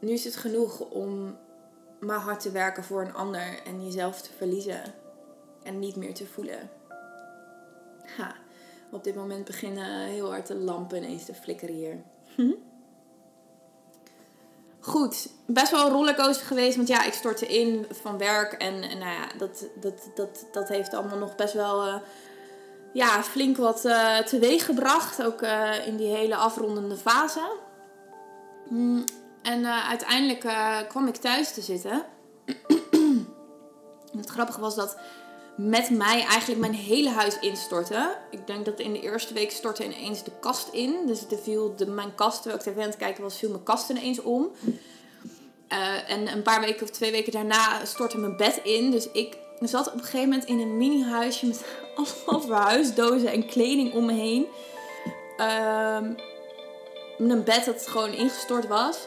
Nu 0.00 0.10
is 0.10 0.24
het 0.24 0.36
genoeg 0.36 0.80
om 0.80 1.38
maar 2.00 2.18
hard 2.18 2.40
te 2.40 2.50
werken 2.50 2.84
voor 2.84 3.02
een 3.02 3.14
ander 3.14 3.62
en 3.64 3.84
jezelf 3.84 4.22
te 4.22 4.30
verliezen. 4.36 4.82
En 5.62 5.78
niet 5.78 5.96
meer 5.96 6.14
te 6.14 6.26
voelen. 6.26 6.70
Ha 8.16 8.44
op 8.90 9.04
dit 9.04 9.14
moment 9.14 9.44
beginnen 9.44 10.00
heel 10.00 10.30
hard 10.30 10.46
de 10.46 10.54
lampen 10.54 10.96
ineens 10.96 11.24
te 11.24 11.34
flikkeren 11.34 11.74
hier. 11.74 12.02
Goed, 14.86 15.28
best 15.46 15.70
wel 15.70 15.86
een 15.86 15.92
rollercoaster 15.92 16.46
geweest. 16.46 16.76
Want 16.76 16.88
ja, 16.88 17.04
ik 17.04 17.12
stortte 17.12 17.46
in 17.46 17.86
van 17.90 18.18
werk. 18.18 18.52
En, 18.52 18.80
nou 18.80 19.12
ja, 19.12 19.26
dat, 19.38 19.66
dat, 19.80 20.10
dat, 20.14 20.46
dat 20.52 20.68
heeft 20.68 20.94
allemaal 20.94 21.18
nog 21.18 21.34
best 21.34 21.54
wel 21.54 21.86
uh, 21.86 21.94
ja, 22.92 23.22
flink 23.22 23.56
wat 23.56 23.84
uh, 23.84 24.18
teweeg 24.18 24.64
gebracht. 24.64 25.24
Ook 25.24 25.42
uh, 25.42 25.86
in 25.86 25.96
die 25.96 26.14
hele 26.14 26.36
afrondende 26.36 26.96
fase. 26.96 27.56
Mm, 28.68 29.04
en 29.42 29.66
uiteindelijk 29.66 30.46
kwam 30.88 31.06
ik 31.06 31.16
thuis 31.16 31.54
te 31.54 31.60
zitten. 31.60 32.04
en 34.12 34.16
het 34.16 34.28
grappige 34.28 34.60
was 34.60 34.74
dat 34.74 34.96
met 35.56 35.90
mij 35.90 36.24
eigenlijk 36.24 36.60
mijn 36.60 36.74
hele 36.74 37.10
huis 37.10 37.38
instorten. 37.38 38.18
Ik 38.30 38.46
denk 38.46 38.64
dat 38.64 38.80
in 38.80 38.92
de 38.92 39.00
eerste 39.00 39.34
week 39.34 39.50
stortte 39.50 39.84
ineens 39.84 40.24
de 40.24 40.30
kast 40.40 40.68
in. 40.68 41.06
Dus 41.06 41.20
er 41.30 41.38
viel 41.38 41.76
de, 41.76 41.86
mijn 41.86 42.14
kast, 42.14 42.42
terwijl 42.42 42.62
ik 42.62 42.72
tv 42.72 42.82
aan 42.82 42.88
het 42.88 42.96
kijken 42.96 43.22
was, 43.22 43.38
viel 43.38 43.50
mijn 43.50 43.62
kast 43.62 43.90
ineens 43.90 44.20
om. 44.20 44.50
Uh, 45.72 46.10
en 46.10 46.32
een 46.32 46.42
paar 46.42 46.60
weken 46.60 46.82
of 46.82 46.90
twee 46.90 47.10
weken 47.10 47.32
daarna 47.32 47.84
stortte 47.84 48.18
mijn 48.18 48.36
bed 48.36 48.60
in. 48.62 48.90
Dus 48.90 49.10
ik 49.10 49.36
zat 49.60 49.86
op 49.86 49.92
een 49.92 50.00
gegeven 50.00 50.28
moment 50.28 50.48
in 50.48 50.60
een 50.60 50.76
mini-huisje 50.76 51.46
met 51.46 51.64
allemaal 51.96 52.46
verhuisdozen 52.46 53.32
en 53.32 53.46
kleding 53.46 53.94
om 53.94 54.04
me 54.04 54.12
heen. 54.12 54.46
Uh, 55.36 56.00
met 57.18 57.30
een 57.30 57.44
bed 57.44 57.64
dat 57.64 57.86
gewoon 57.86 58.12
ingestort 58.12 58.66
was. 58.66 58.98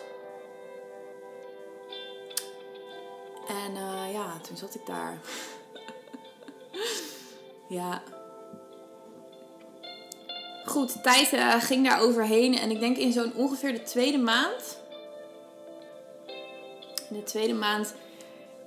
En 3.47 3.71
uh, 3.71 4.13
ja, 4.13 4.39
toen 4.41 4.57
zat 4.57 4.75
ik 4.75 4.85
daar. 4.85 5.19
Ja. 7.69 8.01
Goed, 10.65 11.03
tijd 11.03 11.33
uh, 11.33 11.61
ging 11.61 11.87
daar 11.87 12.01
overheen. 12.01 12.57
En 12.57 12.71
ik 12.71 12.79
denk 12.79 12.97
in 12.97 13.11
zo'n 13.11 13.33
ongeveer 13.35 13.73
de 13.73 13.83
tweede 13.83 14.17
maand. 14.17 14.81
De 17.09 17.23
tweede 17.23 17.53
maand 17.53 17.93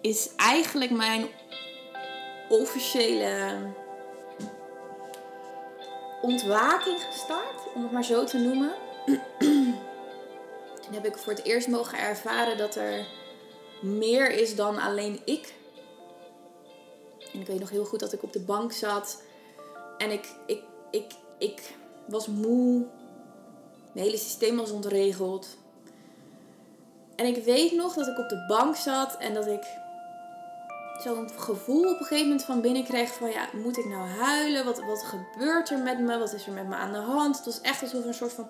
is 0.00 0.30
eigenlijk 0.36 0.90
mijn 0.90 1.26
officiële 2.48 3.56
ontwaking 6.22 7.00
gestart, 7.00 7.72
om 7.74 7.82
het 7.82 7.92
maar 7.92 8.04
zo 8.04 8.24
te 8.24 8.38
noemen. 8.38 8.72
Toen 10.82 10.92
heb 10.92 11.06
ik 11.06 11.16
voor 11.16 11.32
het 11.32 11.44
eerst 11.44 11.68
mogen 11.68 11.98
ervaren 11.98 12.56
dat 12.56 12.74
er 12.74 13.06
meer 13.80 14.30
is 14.30 14.54
dan 14.54 14.78
alleen 14.78 15.20
ik. 15.24 15.54
En 17.32 17.40
ik 17.40 17.46
weet 17.46 17.60
nog 17.60 17.70
heel 17.70 17.84
goed 17.84 18.00
dat 18.00 18.12
ik 18.12 18.22
op 18.22 18.32
de 18.32 18.40
bank 18.40 18.72
zat 18.72 19.22
en 19.98 20.10
ik, 20.10 20.28
ik, 20.46 20.62
ik, 20.90 21.12
ik 21.38 21.74
was 22.06 22.26
moe. 22.26 22.86
Mijn 23.92 24.06
hele 24.06 24.16
systeem 24.16 24.56
was 24.56 24.70
ontregeld. 24.70 25.46
En 27.16 27.26
ik 27.26 27.44
weet 27.44 27.72
nog 27.72 27.94
dat 27.94 28.06
ik 28.06 28.18
op 28.18 28.28
de 28.28 28.44
bank 28.48 28.76
zat 28.76 29.16
en 29.16 29.34
dat 29.34 29.46
ik 29.46 29.64
zo'n 31.02 31.30
gevoel 31.36 31.90
op 31.90 32.00
een 32.00 32.06
gegeven 32.06 32.26
moment 32.26 32.44
van 32.44 32.60
binnen 32.60 32.84
kreeg 32.84 33.14
van 33.14 33.30
ja, 33.30 33.48
moet 33.52 33.78
ik 33.78 33.84
nou 33.84 34.08
huilen? 34.08 34.64
Wat, 34.64 34.84
wat 34.84 35.02
gebeurt 35.02 35.70
er 35.70 35.78
met 35.78 35.98
me? 35.98 36.18
Wat 36.18 36.32
is 36.32 36.46
er 36.46 36.52
met 36.52 36.68
me 36.68 36.74
aan 36.74 36.92
de 36.92 36.98
hand? 36.98 37.36
Het 37.36 37.44
was 37.44 37.60
echt 37.60 37.82
alsof 37.82 38.04
een 38.04 38.14
soort 38.14 38.32
van 38.32 38.48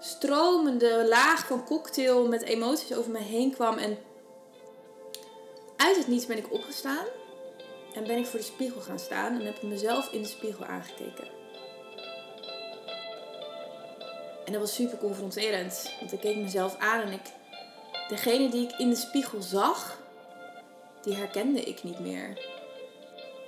stromende 0.00 1.06
laag 1.08 1.46
van 1.46 1.64
cocktail 1.64 2.28
met 2.28 2.42
emoties 2.42 2.94
over 2.94 3.10
me 3.10 3.18
heen 3.18 3.54
kwam. 3.54 3.78
En 3.78 3.98
uit 5.76 5.96
het 5.96 6.06
niets 6.06 6.26
ben 6.26 6.38
ik 6.38 6.52
opgestaan 6.52 7.06
en 7.94 8.04
ben 8.06 8.18
ik 8.18 8.26
voor 8.26 8.38
de 8.38 8.44
spiegel 8.44 8.80
gaan 8.80 8.98
staan 8.98 9.40
en 9.40 9.46
heb 9.46 9.56
ik 9.56 9.62
mezelf 9.62 10.12
in 10.12 10.22
de 10.22 10.28
spiegel 10.28 10.64
aangekeken. 10.64 11.28
En 14.44 14.52
dat 14.52 14.60
was 14.60 14.74
super 14.74 14.98
confronterend, 14.98 15.90
want 15.98 16.12
ik 16.12 16.20
keek 16.20 16.36
mezelf 16.36 16.76
aan 16.78 17.00
en 17.00 17.12
ik, 17.12 17.32
degene 18.08 18.48
die 18.48 18.68
ik 18.68 18.78
in 18.78 18.90
de 18.90 18.96
spiegel 18.96 19.42
zag, 19.42 19.98
die 21.02 21.14
herkende 21.14 21.60
ik 21.60 21.82
niet 21.82 21.98
meer. 21.98 22.52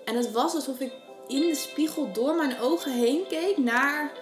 En 0.05 0.17
het 0.17 0.33
was 0.33 0.55
alsof 0.55 0.81
ik 0.81 0.93
in 1.29 1.41
de 1.41 1.55
spiegel 1.55 2.13
door 2.13 2.35
mijn 2.35 2.61
ogen 2.61 2.93
heen 2.93 3.27
keek 3.29 3.57
naar 3.57 4.13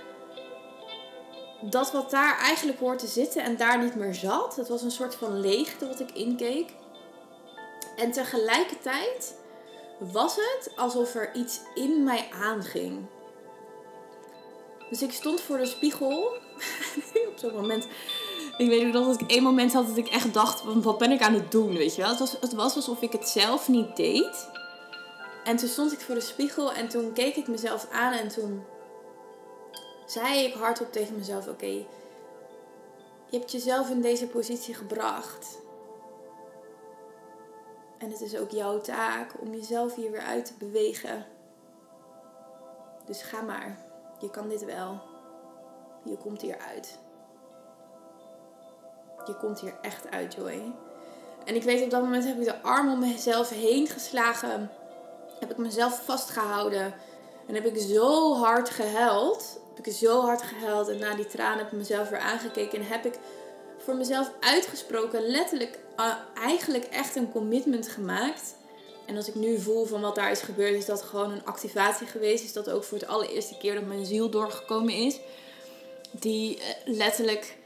dat 1.60 1.92
wat 1.92 2.10
daar 2.10 2.38
eigenlijk 2.38 2.78
hoort 2.78 2.98
te 2.98 3.06
zitten 3.06 3.42
en 3.42 3.56
daar 3.56 3.82
niet 3.82 3.94
meer 3.94 4.14
zat. 4.14 4.56
Het 4.56 4.68
was 4.68 4.82
een 4.82 4.90
soort 4.90 5.14
van 5.14 5.40
leegte 5.40 5.86
wat 5.86 6.00
ik 6.00 6.10
inkeek. 6.10 6.70
En 7.96 8.12
tegelijkertijd 8.12 9.34
was 9.98 10.36
het 10.36 10.72
alsof 10.76 11.14
er 11.14 11.34
iets 11.34 11.60
in 11.74 12.02
mij 12.02 12.28
aanging. 12.42 13.06
Dus 14.90 15.02
ik 15.02 15.12
stond 15.12 15.40
voor 15.40 15.58
de 15.58 15.66
spiegel. 15.66 16.22
op 17.30 17.34
zo'n 17.36 17.54
moment. 17.54 17.86
Ik 18.56 18.68
weet 18.68 18.92
nog 18.92 19.06
dat 19.06 19.20
ik 19.20 19.30
één 19.30 19.42
moment 19.42 19.72
had 19.72 19.86
dat 19.86 19.96
ik 19.96 20.08
echt 20.08 20.34
dacht: 20.34 20.62
wat 20.82 20.98
ben 20.98 21.10
ik 21.10 21.22
aan 21.22 21.34
het 21.34 21.50
doen? 21.50 21.76
Weet 21.76 21.94
je 21.94 22.00
wel? 22.00 22.10
Het 22.10 22.18
was, 22.18 22.36
het 22.40 22.52
was 22.52 22.76
alsof 22.76 23.02
ik 23.02 23.12
het 23.12 23.28
zelf 23.28 23.68
niet 23.68 23.96
deed. 23.96 24.48
En 25.44 25.56
toen 25.56 25.68
stond 25.68 25.92
ik 25.92 26.00
voor 26.00 26.14
de 26.14 26.20
spiegel 26.20 26.72
en 26.72 26.88
toen 26.88 27.12
keek 27.12 27.36
ik 27.36 27.48
mezelf 27.48 27.88
aan 27.90 28.12
en 28.12 28.28
toen 28.28 28.64
zei 30.06 30.44
ik 30.44 30.54
hardop 30.54 30.92
tegen 30.92 31.16
mezelf: 31.16 31.48
Oké, 31.48 31.66
je 33.30 33.38
hebt 33.38 33.52
jezelf 33.52 33.90
in 33.90 34.00
deze 34.00 34.26
positie 34.26 34.74
gebracht. 34.74 35.62
En 38.04 38.10
het 38.10 38.20
is 38.20 38.36
ook 38.36 38.50
jouw 38.50 38.80
taak 38.80 39.40
om 39.40 39.54
jezelf 39.54 39.94
hier 39.94 40.10
weer 40.10 40.22
uit 40.22 40.44
te 40.44 40.52
bewegen. 40.58 41.26
Dus 43.04 43.22
ga 43.22 43.40
maar. 43.40 43.78
Je 44.18 44.30
kan 44.30 44.48
dit 44.48 44.64
wel. 44.64 45.00
Je 46.02 46.16
komt 46.16 46.40
hier 46.40 46.58
uit. 46.58 46.98
Je 49.24 49.36
komt 49.36 49.60
hier 49.60 49.74
echt 49.80 50.10
uit, 50.10 50.34
Joy. 50.34 50.74
En 51.44 51.54
ik 51.54 51.62
weet 51.62 51.84
op 51.84 51.90
dat 51.90 52.02
moment 52.02 52.24
heb 52.24 52.38
ik 52.38 52.44
de 52.44 52.62
arm 52.62 52.92
om 52.92 52.98
mezelf 52.98 53.50
heen 53.50 53.86
geslagen. 53.86 54.70
Heb 55.40 55.50
ik 55.50 55.56
mezelf 55.56 56.04
vastgehouden. 56.04 56.94
En 57.46 57.54
heb 57.54 57.64
ik 57.64 57.78
zo 57.78 58.34
hard 58.34 58.70
gehuild. 58.70 59.60
Heb 59.74 59.86
ik 59.86 59.92
zo 59.92 60.20
hard 60.20 60.42
gehuild. 60.42 60.88
En 60.88 60.98
na 60.98 61.14
die 61.14 61.26
tranen 61.26 61.58
heb 61.58 61.66
ik 61.66 61.78
mezelf 61.78 62.08
weer 62.08 62.18
aangekeken. 62.18 62.80
En 62.80 62.86
heb 62.86 63.04
ik 63.04 63.18
voor 63.78 63.96
mezelf 63.96 64.32
uitgesproken, 64.40 65.26
letterlijk 65.26 65.83
eigenlijk 66.34 66.84
echt 66.84 67.16
een 67.16 67.32
commitment 67.32 67.88
gemaakt. 67.88 68.54
En 69.06 69.16
als 69.16 69.28
ik 69.28 69.34
nu 69.34 69.60
voel 69.60 69.84
van 69.84 70.00
wat 70.00 70.14
daar 70.14 70.30
is 70.30 70.40
gebeurd, 70.40 70.74
is 70.74 70.86
dat 70.86 71.02
gewoon 71.02 71.30
een 71.30 71.44
activatie 71.44 72.06
geweest. 72.06 72.44
Is 72.44 72.52
dat 72.52 72.70
ook 72.70 72.84
voor 72.84 72.98
het 72.98 73.06
allereerste 73.06 73.56
keer 73.56 73.74
dat 73.74 73.86
mijn 73.86 74.06
ziel 74.06 74.30
doorgekomen 74.30 74.94
is. 74.94 75.18
Die 76.10 76.56
uh, 76.56 76.62
letterlijk 76.84 77.56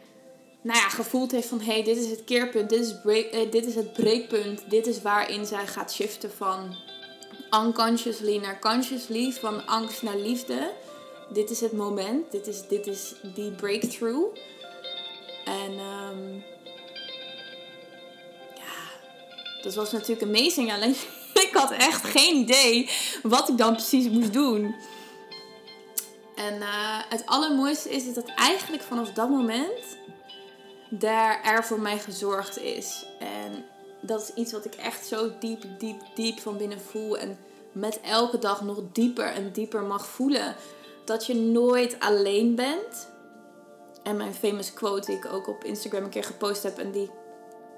nou 0.60 0.78
ja, 0.78 0.88
gevoeld 0.88 1.32
heeft 1.32 1.48
van 1.48 1.60
hé, 1.60 1.72
hey, 1.72 1.82
dit 1.82 1.96
is 1.96 2.10
het 2.10 2.24
keerpunt, 2.24 2.70
dit 2.70 2.80
is, 2.80 2.94
uh, 3.04 3.50
dit 3.50 3.66
is 3.66 3.74
het 3.74 3.92
breekpunt. 3.92 4.70
Dit 4.70 4.86
is 4.86 5.02
waarin 5.02 5.46
zij 5.46 5.66
gaat 5.66 5.92
shiften 5.92 6.30
van 6.30 6.76
unconsciously 7.50 8.36
naar 8.36 8.60
consciously, 8.60 9.32
van 9.32 9.66
angst 9.66 10.02
naar 10.02 10.16
liefde. 10.16 10.72
Dit 11.32 11.50
is 11.50 11.60
het 11.60 11.72
moment, 11.72 12.30
dit 12.30 12.46
is, 12.46 12.68
dit 12.68 12.86
is 12.86 13.14
die 13.34 13.50
breakthrough. 13.50 14.36
En 15.44 15.72
um, 15.78 16.44
dat 19.62 19.74
was 19.74 19.92
natuurlijk 19.92 20.22
amazing. 20.22 20.72
Alleen 20.72 20.96
ik 21.46 21.50
had 21.52 21.70
echt 21.70 22.04
geen 22.04 22.36
idee 22.36 22.90
wat 23.22 23.48
ik 23.48 23.58
dan 23.58 23.72
precies 23.72 24.08
moest 24.08 24.32
doen. 24.32 24.74
En 26.36 26.54
uh, 26.54 26.98
het 27.08 27.22
allermooiste 27.26 27.90
is 27.90 28.14
dat 28.14 28.32
eigenlijk 28.36 28.82
vanaf 28.82 29.12
dat 29.12 29.28
moment 29.28 29.98
daar 30.90 31.42
er 31.42 31.64
voor 31.64 31.80
mij 31.80 31.98
gezorgd 31.98 32.58
is. 32.58 33.06
En 33.18 33.64
dat 34.00 34.22
is 34.22 34.34
iets 34.34 34.52
wat 34.52 34.64
ik 34.64 34.74
echt 34.74 35.06
zo 35.06 35.30
diep, 35.38 35.64
diep, 35.78 36.00
diep 36.14 36.38
van 36.38 36.56
binnen 36.56 36.80
voel. 36.80 37.18
En 37.18 37.38
met 37.72 38.00
elke 38.00 38.38
dag 38.38 38.62
nog 38.62 38.82
dieper 38.92 39.26
en 39.26 39.52
dieper 39.52 39.82
mag 39.82 40.06
voelen. 40.06 40.56
Dat 41.04 41.26
je 41.26 41.34
nooit 41.34 41.96
alleen 41.98 42.54
bent. 42.54 43.08
En 44.02 44.16
mijn 44.16 44.34
famous 44.34 44.72
quote 44.72 45.06
die 45.06 45.16
ik 45.16 45.32
ook 45.32 45.48
op 45.48 45.64
Instagram 45.64 46.04
een 46.04 46.10
keer 46.10 46.24
gepost 46.24 46.62
heb. 46.62 46.78
En 46.78 46.90
die 46.90 47.10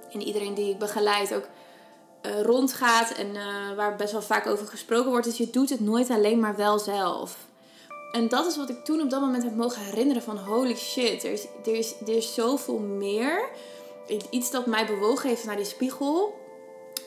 in 0.09 0.23
iedereen 0.23 0.55
die 0.55 0.71
ik 0.71 0.79
begeleid 0.79 1.35
ook 1.35 1.49
uh, 2.27 2.43
rondgaat. 2.43 3.11
En 3.11 3.35
uh, 3.35 3.77
waar 3.77 3.97
best 3.97 4.13
wel 4.13 4.23
vaak 4.23 4.47
over 4.47 4.67
gesproken 4.67 5.11
wordt. 5.11 5.27
Is 5.27 5.37
je 5.37 5.51
doet 5.51 5.71
het 5.71 5.81
nooit 5.81 6.11
alleen 6.11 6.41
maar 6.41 6.57
wel 6.57 6.79
zelf. 6.79 7.37
En 8.13 8.29
dat 8.29 8.47
is 8.47 8.57
wat 8.57 8.69
ik 8.69 8.85
toen 8.85 9.01
op 9.01 9.11
dat 9.11 9.21
moment 9.21 9.43
heb 9.43 9.55
mogen 9.55 9.83
herinneren 9.83 10.23
van 10.23 10.39
holy 10.39 10.77
shit, 10.77 11.25
er 11.25 11.33
is, 11.33 11.47
er 11.65 11.75
is, 11.75 11.95
er 12.01 12.17
is 12.17 12.35
zoveel 12.35 12.79
meer. 12.79 13.49
Iets 14.31 14.51
dat 14.51 14.67
mij 14.67 14.87
bewogen 14.87 15.29
heeft 15.29 15.45
naar 15.45 15.57
die 15.57 15.65
spiegel. 15.65 16.39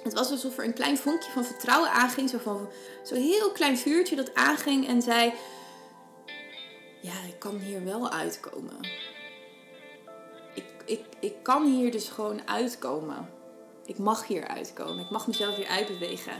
Het 0.04 0.13
was 0.13 0.32
alsof 0.32 0.58
er 0.58 0.65
een 0.65 0.73
klein 0.73 0.97
vonkje 0.97 1.32
van 1.32 1.43
vertrouwen 1.43 1.91
aanging. 1.91 2.30
Zo 2.30 2.38
zo'n 3.04 3.17
heel 3.17 3.52
klein 3.52 3.78
vuurtje 3.78 4.15
dat 4.15 4.34
aanging 4.34 4.88
en 4.88 5.02
zei... 5.02 5.34
Ja, 7.02 7.13
ik 7.28 7.39
kan 7.39 7.58
hier 7.58 7.84
wel 7.84 8.10
uitkomen. 8.10 8.88
Ik, 10.54 10.65
ik, 10.86 11.06
ik 11.19 11.34
kan 11.41 11.65
hier 11.65 11.91
dus 11.91 12.10
gewoon 12.10 12.47
uitkomen. 12.47 13.30
Ik 13.86 13.98
mag 13.98 14.28
hier 14.28 14.48
uitkomen. 14.48 15.00
Ik 15.00 15.10
mag 15.10 15.28
mezelf 15.28 15.56
hier 15.56 15.67
uitbewegen. 15.67 16.34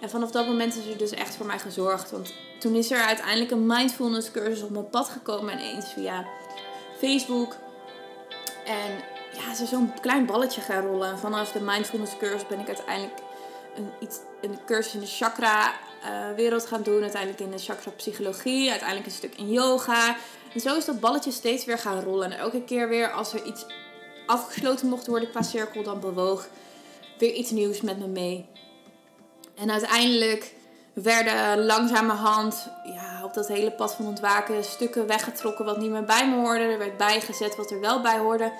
En 0.00 0.10
vanaf 0.10 0.30
dat 0.30 0.46
moment 0.46 0.76
is 0.76 0.86
er 0.86 0.98
dus 0.98 1.10
echt 1.10 1.36
voor 1.36 1.46
mij 1.46 1.58
gezorgd. 1.58 2.10
Want 2.10 2.32
toen 2.58 2.74
is 2.74 2.90
er 2.90 3.00
uiteindelijk 3.00 3.50
een 3.50 3.66
mindfulness 3.66 4.30
cursus 4.30 4.62
op 4.62 4.70
mijn 4.70 4.88
pad 4.88 5.08
gekomen. 5.08 5.52
En 5.52 5.58
eens 5.58 5.92
via 5.92 6.26
Facebook. 6.98 7.56
En 8.64 8.90
ja, 9.32 9.54
ze 9.54 9.62
is 9.62 9.68
zo'n 9.68 10.00
klein 10.00 10.26
balletje 10.26 10.60
gaan 10.60 10.86
rollen. 10.86 11.08
En 11.10 11.18
vanaf 11.18 11.52
de 11.52 11.60
mindfulness 11.60 12.16
cursus 12.16 12.46
ben 12.46 12.60
ik 12.60 12.66
uiteindelijk 12.66 13.18
een, 13.76 13.90
iets, 14.00 14.18
een 14.40 14.58
cursus 14.66 14.94
in 14.94 15.00
de 15.00 15.06
chakra 15.06 15.72
uh, 16.04 16.34
wereld 16.36 16.66
gaan 16.66 16.82
doen. 16.82 17.02
Uiteindelijk 17.02 17.42
in 17.42 17.50
de 17.50 17.58
chakra 17.58 17.90
psychologie. 17.90 18.70
Uiteindelijk 18.70 19.08
een 19.08 19.16
stuk 19.16 19.34
in 19.36 19.50
yoga. 19.50 20.16
En 20.54 20.60
zo 20.60 20.76
is 20.76 20.84
dat 20.84 21.00
balletje 21.00 21.30
steeds 21.30 21.64
weer 21.64 21.78
gaan 21.78 22.02
rollen. 22.02 22.32
En 22.32 22.38
elke 22.38 22.62
keer 22.64 22.88
weer 22.88 23.12
als 23.12 23.32
er 23.32 23.44
iets 23.44 23.66
afgesloten 24.26 24.88
mocht 24.88 25.06
worden 25.06 25.30
qua 25.30 25.42
cirkel, 25.42 25.82
dan 25.82 26.00
bewoog 26.00 26.48
weer 27.18 27.32
iets 27.32 27.50
nieuws 27.50 27.80
met 27.80 27.98
me 27.98 28.06
mee. 28.06 28.46
En 29.54 29.70
uiteindelijk 29.70 30.54
werden 30.92 31.64
langzamerhand 31.64 32.68
ja, 32.84 33.24
op 33.24 33.34
dat 33.34 33.48
hele 33.48 33.72
pad 33.72 33.94
van 33.94 34.06
ontwaken 34.06 34.64
stukken 34.64 35.06
weggetrokken 35.06 35.64
wat 35.64 35.78
niet 35.78 35.90
meer 35.90 36.04
bij 36.04 36.28
me 36.28 36.36
hoorde. 36.36 36.64
Er 36.64 36.78
werd 36.78 36.96
bijgezet 36.96 37.56
wat 37.56 37.70
er 37.70 37.80
wel 37.80 38.00
bij 38.00 38.18
hoorde. 38.18 38.52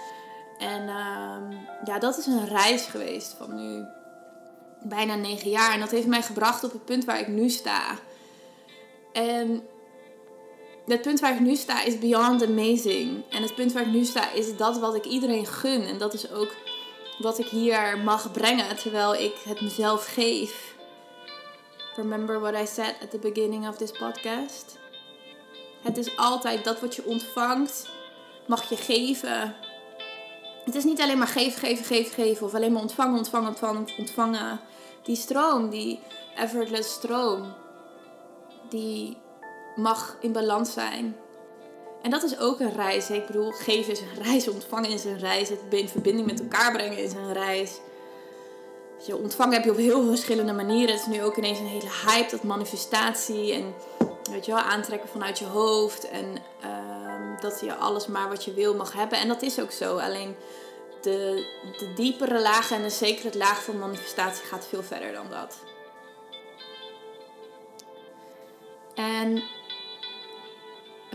En 0.59 0.83
uh, 0.83 1.59
ja, 1.85 1.99
dat 1.99 2.19
is 2.19 2.27
een 2.27 2.49
reis 2.49 2.83
geweest 2.87 3.35
van 3.39 3.55
nu 3.55 3.85
bijna 4.83 5.15
negen 5.15 5.51
jaar. 5.51 5.73
En 5.73 5.81
dat 5.81 5.91
heeft 5.91 6.07
mij 6.07 6.23
gebracht 6.23 6.65
op 6.65 6.73
het 6.73 6.85
punt 6.85 7.05
waar 7.05 7.21
ik 7.21 7.29
nu 7.29 7.49
sta. 7.49 7.83
En 9.13 9.63
het 10.87 11.03
punt 11.03 11.21
waar 11.21 11.35
ik 11.35 11.41
nu 11.41 11.57
sta 11.57 11.83
is 11.83 11.99
beyond 11.99 12.43
amazing. 12.43 13.25
En 13.31 13.43
het 13.43 13.55
punt 13.55 13.73
waar 13.73 13.87
ik 13.87 13.93
nu 13.93 14.05
sta 14.05 14.33
is 14.33 14.57
dat 14.57 14.79
wat 14.79 14.95
ik 14.95 15.05
iedereen 15.05 15.47
gun. 15.47 15.87
En 15.87 15.99
dat 15.99 16.15
is 16.15 16.31
ook 16.31 16.55
wat 17.19 17.39
ik 17.39 17.47
hier 17.47 17.99
mag 18.05 18.33
brengen 18.33 18.77
terwijl 18.77 19.15
ik 19.15 19.35
het 19.45 19.61
mezelf 19.61 20.07
geef. 20.07 20.75
Remember 21.97 22.41
what 22.41 22.55
I 22.55 22.67
said 22.67 22.95
at 23.03 23.11
the 23.11 23.19
beginning 23.19 23.69
of 23.69 23.77
this 23.77 23.91
podcast? 23.91 24.79
Het 25.83 25.97
is 25.97 26.17
altijd 26.17 26.65
dat 26.65 26.81
wat 26.81 26.95
je 26.95 27.05
ontvangt, 27.05 27.89
mag 28.47 28.69
je 28.69 28.77
geven. 28.77 29.57
Het 30.65 30.75
is 30.75 30.85
niet 30.85 31.01
alleen 31.01 31.19
maar 31.19 31.27
geven, 31.27 31.59
geven, 31.59 31.85
geven, 31.85 32.13
geven. 32.13 32.47
Of 32.47 32.55
alleen 32.55 32.73
maar 32.73 32.83
ontvangen, 32.83 33.19
ontvangen, 33.19 33.49
ontvangen, 33.49 33.87
ontvangen. 33.99 34.61
Die 35.03 35.17
stroom, 35.17 35.71
die 35.71 36.01
effortless 36.37 36.93
stroom, 36.93 37.55
die 38.69 39.17
mag 39.77 40.17
in 40.21 40.33
balans 40.33 40.73
zijn. 40.73 41.17
En 42.03 42.11
dat 42.11 42.23
is 42.23 42.39
ook 42.39 42.61
een 42.61 42.75
reis. 42.75 43.11
Ik 43.11 43.27
bedoel, 43.27 43.51
geven 43.51 43.93
is 43.93 44.01
een 44.01 44.23
reis, 44.23 44.49
ontvangen 44.49 44.91
is 44.91 45.05
een 45.05 45.19
reis, 45.19 45.49
het 45.49 45.59
in 45.69 45.89
verbinding 45.89 46.27
met 46.27 46.41
elkaar 46.41 46.73
brengen 46.73 46.99
is 46.99 47.13
een 47.13 47.33
reis. 47.33 47.81
je 49.07 49.17
ontvangen 49.17 49.55
heb 49.55 49.65
je 49.65 49.71
op 49.71 49.77
heel 49.77 50.07
verschillende 50.07 50.53
manieren. 50.53 50.95
Het 50.95 51.01
is 51.01 51.17
nu 51.17 51.23
ook 51.23 51.37
ineens 51.37 51.59
een 51.59 51.67
hele 51.67 51.91
hype, 52.07 52.31
dat 52.31 52.43
manifestatie 52.43 53.53
en 53.53 53.75
weet 54.31 54.47
je 54.47 54.53
wel, 54.53 54.61
aantrekken 54.61 55.09
vanuit 55.09 55.39
je 55.39 55.45
hoofd. 55.45 56.09
En 56.09 56.37
ehm, 56.61 57.41
dat 57.41 57.61
je 57.61 57.75
alles 57.75 58.07
maar 58.07 58.29
wat 58.29 58.45
je 58.45 58.55
wil 58.55 58.75
mag 58.75 58.93
hebben. 58.93 59.19
En 59.19 59.29
dat 59.29 59.43
is 59.43 59.61
ook 59.61 59.71
zo. 59.71 59.97
Alleen 59.97 60.37
de, 61.01 61.47
de 61.79 61.93
diepere 61.95 62.41
laag 62.41 62.71
en 62.71 62.83
de 62.83 62.91
zekere 62.91 63.39
laag 63.39 63.63
van 63.63 63.79
manifestatie 63.79 64.45
gaat 64.45 64.67
veel 64.67 64.83
verder 64.83 65.13
dan 65.13 65.31
dat. 65.31 65.57
En 68.95 69.43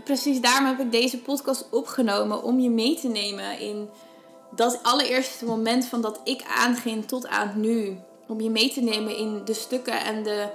precies 0.04 0.40
daarom 0.40 0.66
heb 0.66 0.80
ik 0.80 0.92
deze 0.92 1.18
podcast 1.18 1.66
opgenomen 1.70 2.42
om 2.42 2.60
je 2.60 2.70
mee 2.70 2.98
te 3.00 3.08
nemen 3.08 3.58
in 3.58 3.88
dat 4.50 4.78
allereerste 4.82 5.44
moment 5.44 5.86
van 5.86 6.00
dat 6.00 6.20
ik 6.24 6.42
aanging 6.56 7.06
tot 7.06 7.26
aan 7.26 7.52
nu. 7.60 7.96
Om 8.26 8.40
je 8.40 8.50
mee 8.50 8.72
te 8.72 8.80
nemen 8.80 9.16
in 9.16 9.44
de 9.44 9.54
stukken 9.54 10.00
en 10.00 10.22
de, 10.22 10.48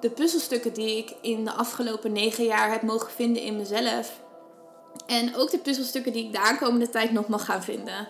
de 0.00 0.10
puzzelstukken 0.10 0.72
die 0.72 0.96
ik 0.96 1.14
in 1.20 1.44
de 1.44 1.52
afgelopen 1.52 2.12
negen 2.12 2.44
jaar 2.44 2.70
heb 2.70 2.82
mogen 2.82 3.10
vinden 3.10 3.42
in 3.42 3.56
mezelf. 3.56 4.20
En 5.06 5.36
ook 5.36 5.50
de 5.50 5.58
puzzelstukken 5.58 6.12
die 6.12 6.24
ik 6.24 6.32
de 6.32 6.40
aankomende 6.40 6.90
tijd 6.90 7.12
nog 7.12 7.28
mag 7.28 7.44
gaan 7.44 7.62
vinden. 7.62 8.08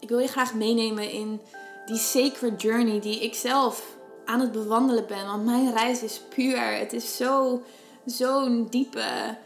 Ik 0.00 0.08
wil 0.08 0.18
je 0.18 0.28
graag 0.28 0.54
meenemen 0.54 1.10
in 1.10 1.40
die 1.86 1.98
sacred 1.98 2.62
journey 2.62 3.00
die 3.00 3.22
ik 3.22 3.34
zelf 3.34 3.96
aan 4.24 4.40
het 4.40 4.52
bewandelen 4.52 5.06
ben. 5.06 5.26
Want 5.26 5.44
mijn 5.44 5.72
reis 5.72 6.02
is 6.02 6.20
puur. 6.34 6.78
Het 6.78 6.92
is 6.92 7.16
zo, 7.16 7.62
zo'n 8.04 8.66
diepe, 8.70 9.36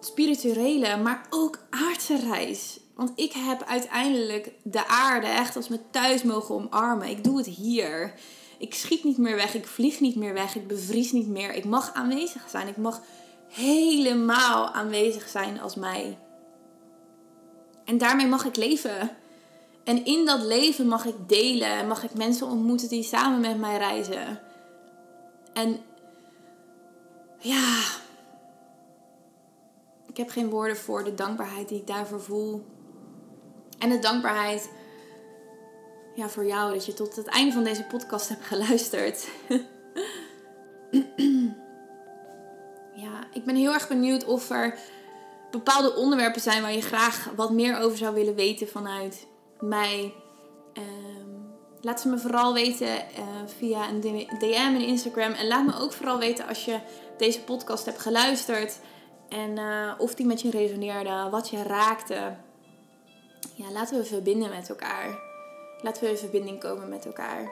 spirituele, 0.00 0.96
maar 0.96 1.26
ook 1.30 1.58
aardse 1.70 2.16
reis. 2.16 2.80
Want 2.94 3.12
ik 3.14 3.32
heb 3.32 3.64
uiteindelijk 3.64 4.52
de 4.62 4.86
aarde 4.86 5.26
echt 5.26 5.56
als 5.56 5.68
mijn 5.68 5.80
thuis 5.90 6.22
mogen 6.22 6.54
omarmen. 6.54 7.08
Ik 7.08 7.24
doe 7.24 7.36
het 7.36 7.46
hier. 7.46 8.14
Ik 8.58 8.74
schiet 8.74 9.04
niet 9.04 9.18
meer 9.18 9.36
weg. 9.36 9.54
Ik 9.54 9.66
vlieg 9.66 10.00
niet 10.00 10.16
meer 10.16 10.32
weg. 10.32 10.54
Ik 10.54 10.66
bevries 10.66 11.12
niet 11.12 11.28
meer. 11.28 11.54
Ik 11.54 11.64
mag 11.64 11.94
aanwezig 11.94 12.42
zijn. 12.48 12.68
Ik 12.68 12.76
mag 12.76 13.02
helemaal 13.48 14.70
aanwezig 14.70 15.28
zijn 15.28 15.60
als 15.60 15.74
mij. 15.74 16.18
En 17.84 17.98
daarmee 17.98 18.26
mag 18.26 18.44
ik 18.44 18.56
leven. 18.56 19.10
En 19.84 20.04
in 20.04 20.24
dat 20.24 20.42
leven 20.42 20.86
mag 20.86 21.04
ik 21.04 21.28
delen. 21.28 21.86
Mag 21.86 22.04
ik 22.04 22.14
mensen 22.14 22.46
ontmoeten 22.46 22.88
die 22.88 23.02
samen 23.02 23.40
met 23.40 23.58
mij 23.58 23.76
reizen. 23.76 24.40
En 25.52 25.80
ja, 27.38 27.82
ik 30.10 30.16
heb 30.16 30.30
geen 30.30 30.50
woorden 30.50 30.76
voor 30.76 31.04
de 31.04 31.14
dankbaarheid 31.14 31.68
die 31.68 31.78
ik 31.78 31.86
daarvoor 31.86 32.20
voel. 32.20 32.64
En 33.78 33.88
de 33.88 33.98
dankbaarheid 33.98 34.70
ja, 36.14 36.28
voor 36.28 36.46
jou 36.46 36.72
dat 36.72 36.86
je 36.86 36.94
tot 36.94 37.16
het 37.16 37.26
einde 37.26 37.52
van 37.52 37.64
deze 37.64 37.84
podcast 37.84 38.28
hebt 38.28 38.44
geluisterd. 38.44 39.28
ja, 43.04 43.26
ik 43.32 43.44
ben 43.44 43.56
heel 43.56 43.72
erg 43.72 43.88
benieuwd 43.88 44.24
of 44.24 44.50
er 44.50 44.78
bepaalde 45.50 45.94
onderwerpen 45.94 46.40
zijn 46.40 46.62
waar 46.62 46.72
je 46.72 46.82
graag 46.82 47.30
wat 47.36 47.50
meer 47.50 47.78
over 47.78 47.98
zou 47.98 48.14
willen 48.14 48.34
weten 48.34 48.68
vanuit 48.68 49.26
mij. 49.60 50.14
Um, 50.74 51.52
laat 51.80 52.00
ze 52.00 52.08
me 52.08 52.18
vooral 52.18 52.54
weten 52.54 52.88
uh, 52.88 53.24
via 53.58 53.88
een 53.88 54.00
DM 54.38 54.74
in 54.74 54.86
Instagram. 54.86 55.32
En 55.32 55.46
laat 55.46 55.66
me 55.66 55.78
ook 55.78 55.92
vooral 55.92 56.18
weten 56.18 56.46
als 56.46 56.64
je 56.64 56.78
deze 57.18 57.40
podcast 57.40 57.84
hebt 57.84 58.00
geluisterd. 58.00 58.78
En 59.30 59.56
uh, 59.58 59.92
of 59.98 60.14
die 60.14 60.26
met 60.26 60.40
je 60.40 60.50
resoneerde, 60.50 61.28
wat 61.30 61.48
je 61.48 61.62
raakte. 61.62 62.34
Ja, 63.54 63.70
laten 63.72 63.98
we 63.98 64.04
verbinden 64.04 64.50
met 64.50 64.68
elkaar. 64.68 65.18
Laten 65.82 66.02
we 66.02 66.10
in 66.10 66.16
verbinding 66.16 66.60
komen 66.60 66.88
met 66.88 67.06
elkaar. 67.06 67.50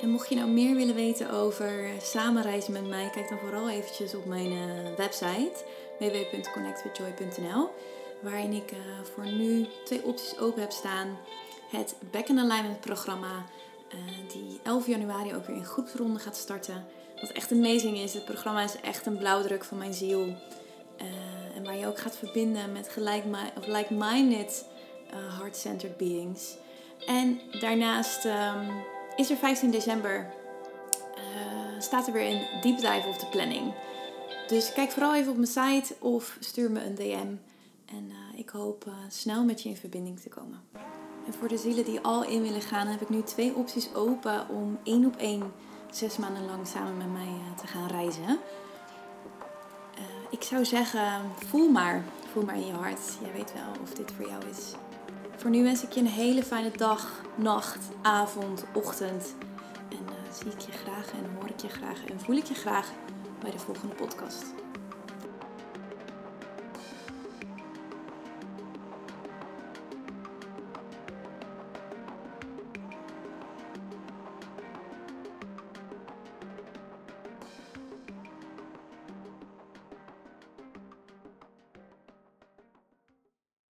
En 0.00 0.08
mocht 0.08 0.28
je 0.28 0.34
nou 0.34 0.48
meer 0.48 0.74
willen 0.74 0.94
weten 0.94 1.30
over 1.30 1.90
samenreizen 2.00 2.72
met 2.72 2.88
mij, 2.88 3.10
kijk 3.10 3.28
dan 3.28 3.38
vooral 3.38 3.68
eventjes 3.68 4.14
op 4.14 4.24
mijn 4.24 4.52
uh, 4.52 4.94
website 4.96 5.64
www.connectwithjoy.nl 5.98 7.70
waarin 8.20 8.52
ik 8.52 8.72
voor 9.14 9.24
nu 9.24 9.66
twee 9.84 10.04
opties 10.04 10.38
open 10.38 10.60
heb 10.60 10.70
staan. 10.70 11.18
Het 11.70 11.94
Back 12.10 12.28
in 12.28 12.38
Alignment 12.38 12.80
programma, 12.80 13.44
die 14.32 14.60
11 14.62 14.86
januari 14.86 15.34
ook 15.34 15.46
weer 15.46 15.56
in 15.56 15.64
groepsronde 15.64 16.18
gaat 16.18 16.36
starten. 16.36 16.86
Wat 17.22 17.30
echt 17.30 17.52
amazing 17.52 17.98
is. 17.98 18.14
Het 18.14 18.24
programma 18.24 18.62
is 18.62 18.80
echt 18.80 19.06
een 19.06 19.16
blauwdruk 19.16 19.64
van 19.64 19.78
mijn 19.78 19.94
ziel. 19.94 20.20
Uh, 20.20 21.56
en 21.56 21.64
waar 21.64 21.76
je 21.76 21.86
ook 21.86 21.98
gaat 21.98 22.16
verbinden 22.16 22.72
met 22.72 22.96
like-minded 23.66 24.64
heart-centered 25.38 25.96
beings. 25.96 26.56
En 27.06 27.40
daarnaast 27.60 28.24
um, 28.24 28.84
is 29.16 29.30
er 29.30 29.36
15 29.36 29.70
december, 29.70 30.32
staat 31.78 32.06
er 32.06 32.12
weer 32.12 32.30
een 32.30 32.60
deep 32.60 32.76
dive 32.76 33.08
of 33.08 33.16
de 33.16 33.26
planning. 33.26 33.74
Dus 34.46 34.72
kijk 34.72 34.90
vooral 34.90 35.14
even 35.14 35.30
op 35.30 35.36
mijn 35.36 35.82
site 35.82 35.94
of 35.98 36.36
stuur 36.40 36.70
me 36.70 36.84
een 36.84 36.94
DM. 36.94 37.34
En 37.96 38.12
ik 38.36 38.48
hoop 38.50 38.90
snel 39.08 39.44
met 39.44 39.62
je 39.62 39.68
in 39.68 39.76
verbinding 39.76 40.20
te 40.20 40.28
komen. 40.28 40.60
En 41.26 41.32
voor 41.32 41.48
de 41.48 41.58
zielen 41.58 41.84
die 41.84 42.00
al 42.00 42.24
in 42.24 42.42
willen 42.42 42.60
gaan, 42.60 42.86
heb 42.86 43.00
ik 43.00 43.08
nu 43.08 43.22
twee 43.22 43.54
opties 43.54 43.94
open 43.94 44.48
om 44.48 44.78
één 44.82 45.04
op 45.04 45.16
één 45.16 45.52
zes 45.92 46.16
maanden 46.16 46.44
lang 46.44 46.66
samen 46.66 46.96
met 46.96 47.12
mij 47.12 47.26
uh, 47.26 47.56
te 47.60 47.66
gaan 47.66 47.86
reizen. 47.86 48.38
ik 50.30 50.42
zou 50.42 50.64
zeggen, 50.64 51.22
voel 51.48 51.68
maar. 51.68 52.04
Voel 52.32 52.44
maar 52.44 52.54
in 52.54 52.66
je 52.66 52.72
hart. 52.72 53.18
Jij 53.20 53.32
weet 53.32 53.52
wel 53.52 53.82
of 53.82 53.90
dit 53.90 54.12
voor 54.16 54.28
jou 54.28 54.42
is. 54.50 54.72
Voor 55.36 55.50
nu 55.50 55.62
wens 55.62 55.82
ik 55.82 55.92
je 55.92 56.00
een 56.00 56.06
hele 56.06 56.44
fijne 56.44 56.70
dag, 56.70 57.20
nacht, 57.34 57.78
avond, 58.02 58.64
ochtend. 58.72 59.34
En 59.88 60.32
zie 60.32 60.52
ik 60.52 60.60
je 60.60 60.72
graag 60.72 61.10
en 61.12 61.36
hoor 61.38 61.48
ik 61.48 61.60
je 61.60 61.68
graag 61.68 62.04
en 62.04 62.20
voel 62.20 62.36
ik 62.36 62.44
je 62.44 62.54
graag 62.54 62.90
bij 63.40 63.50
de 63.50 63.58
volgende 63.58 63.94
podcast. 63.94 64.61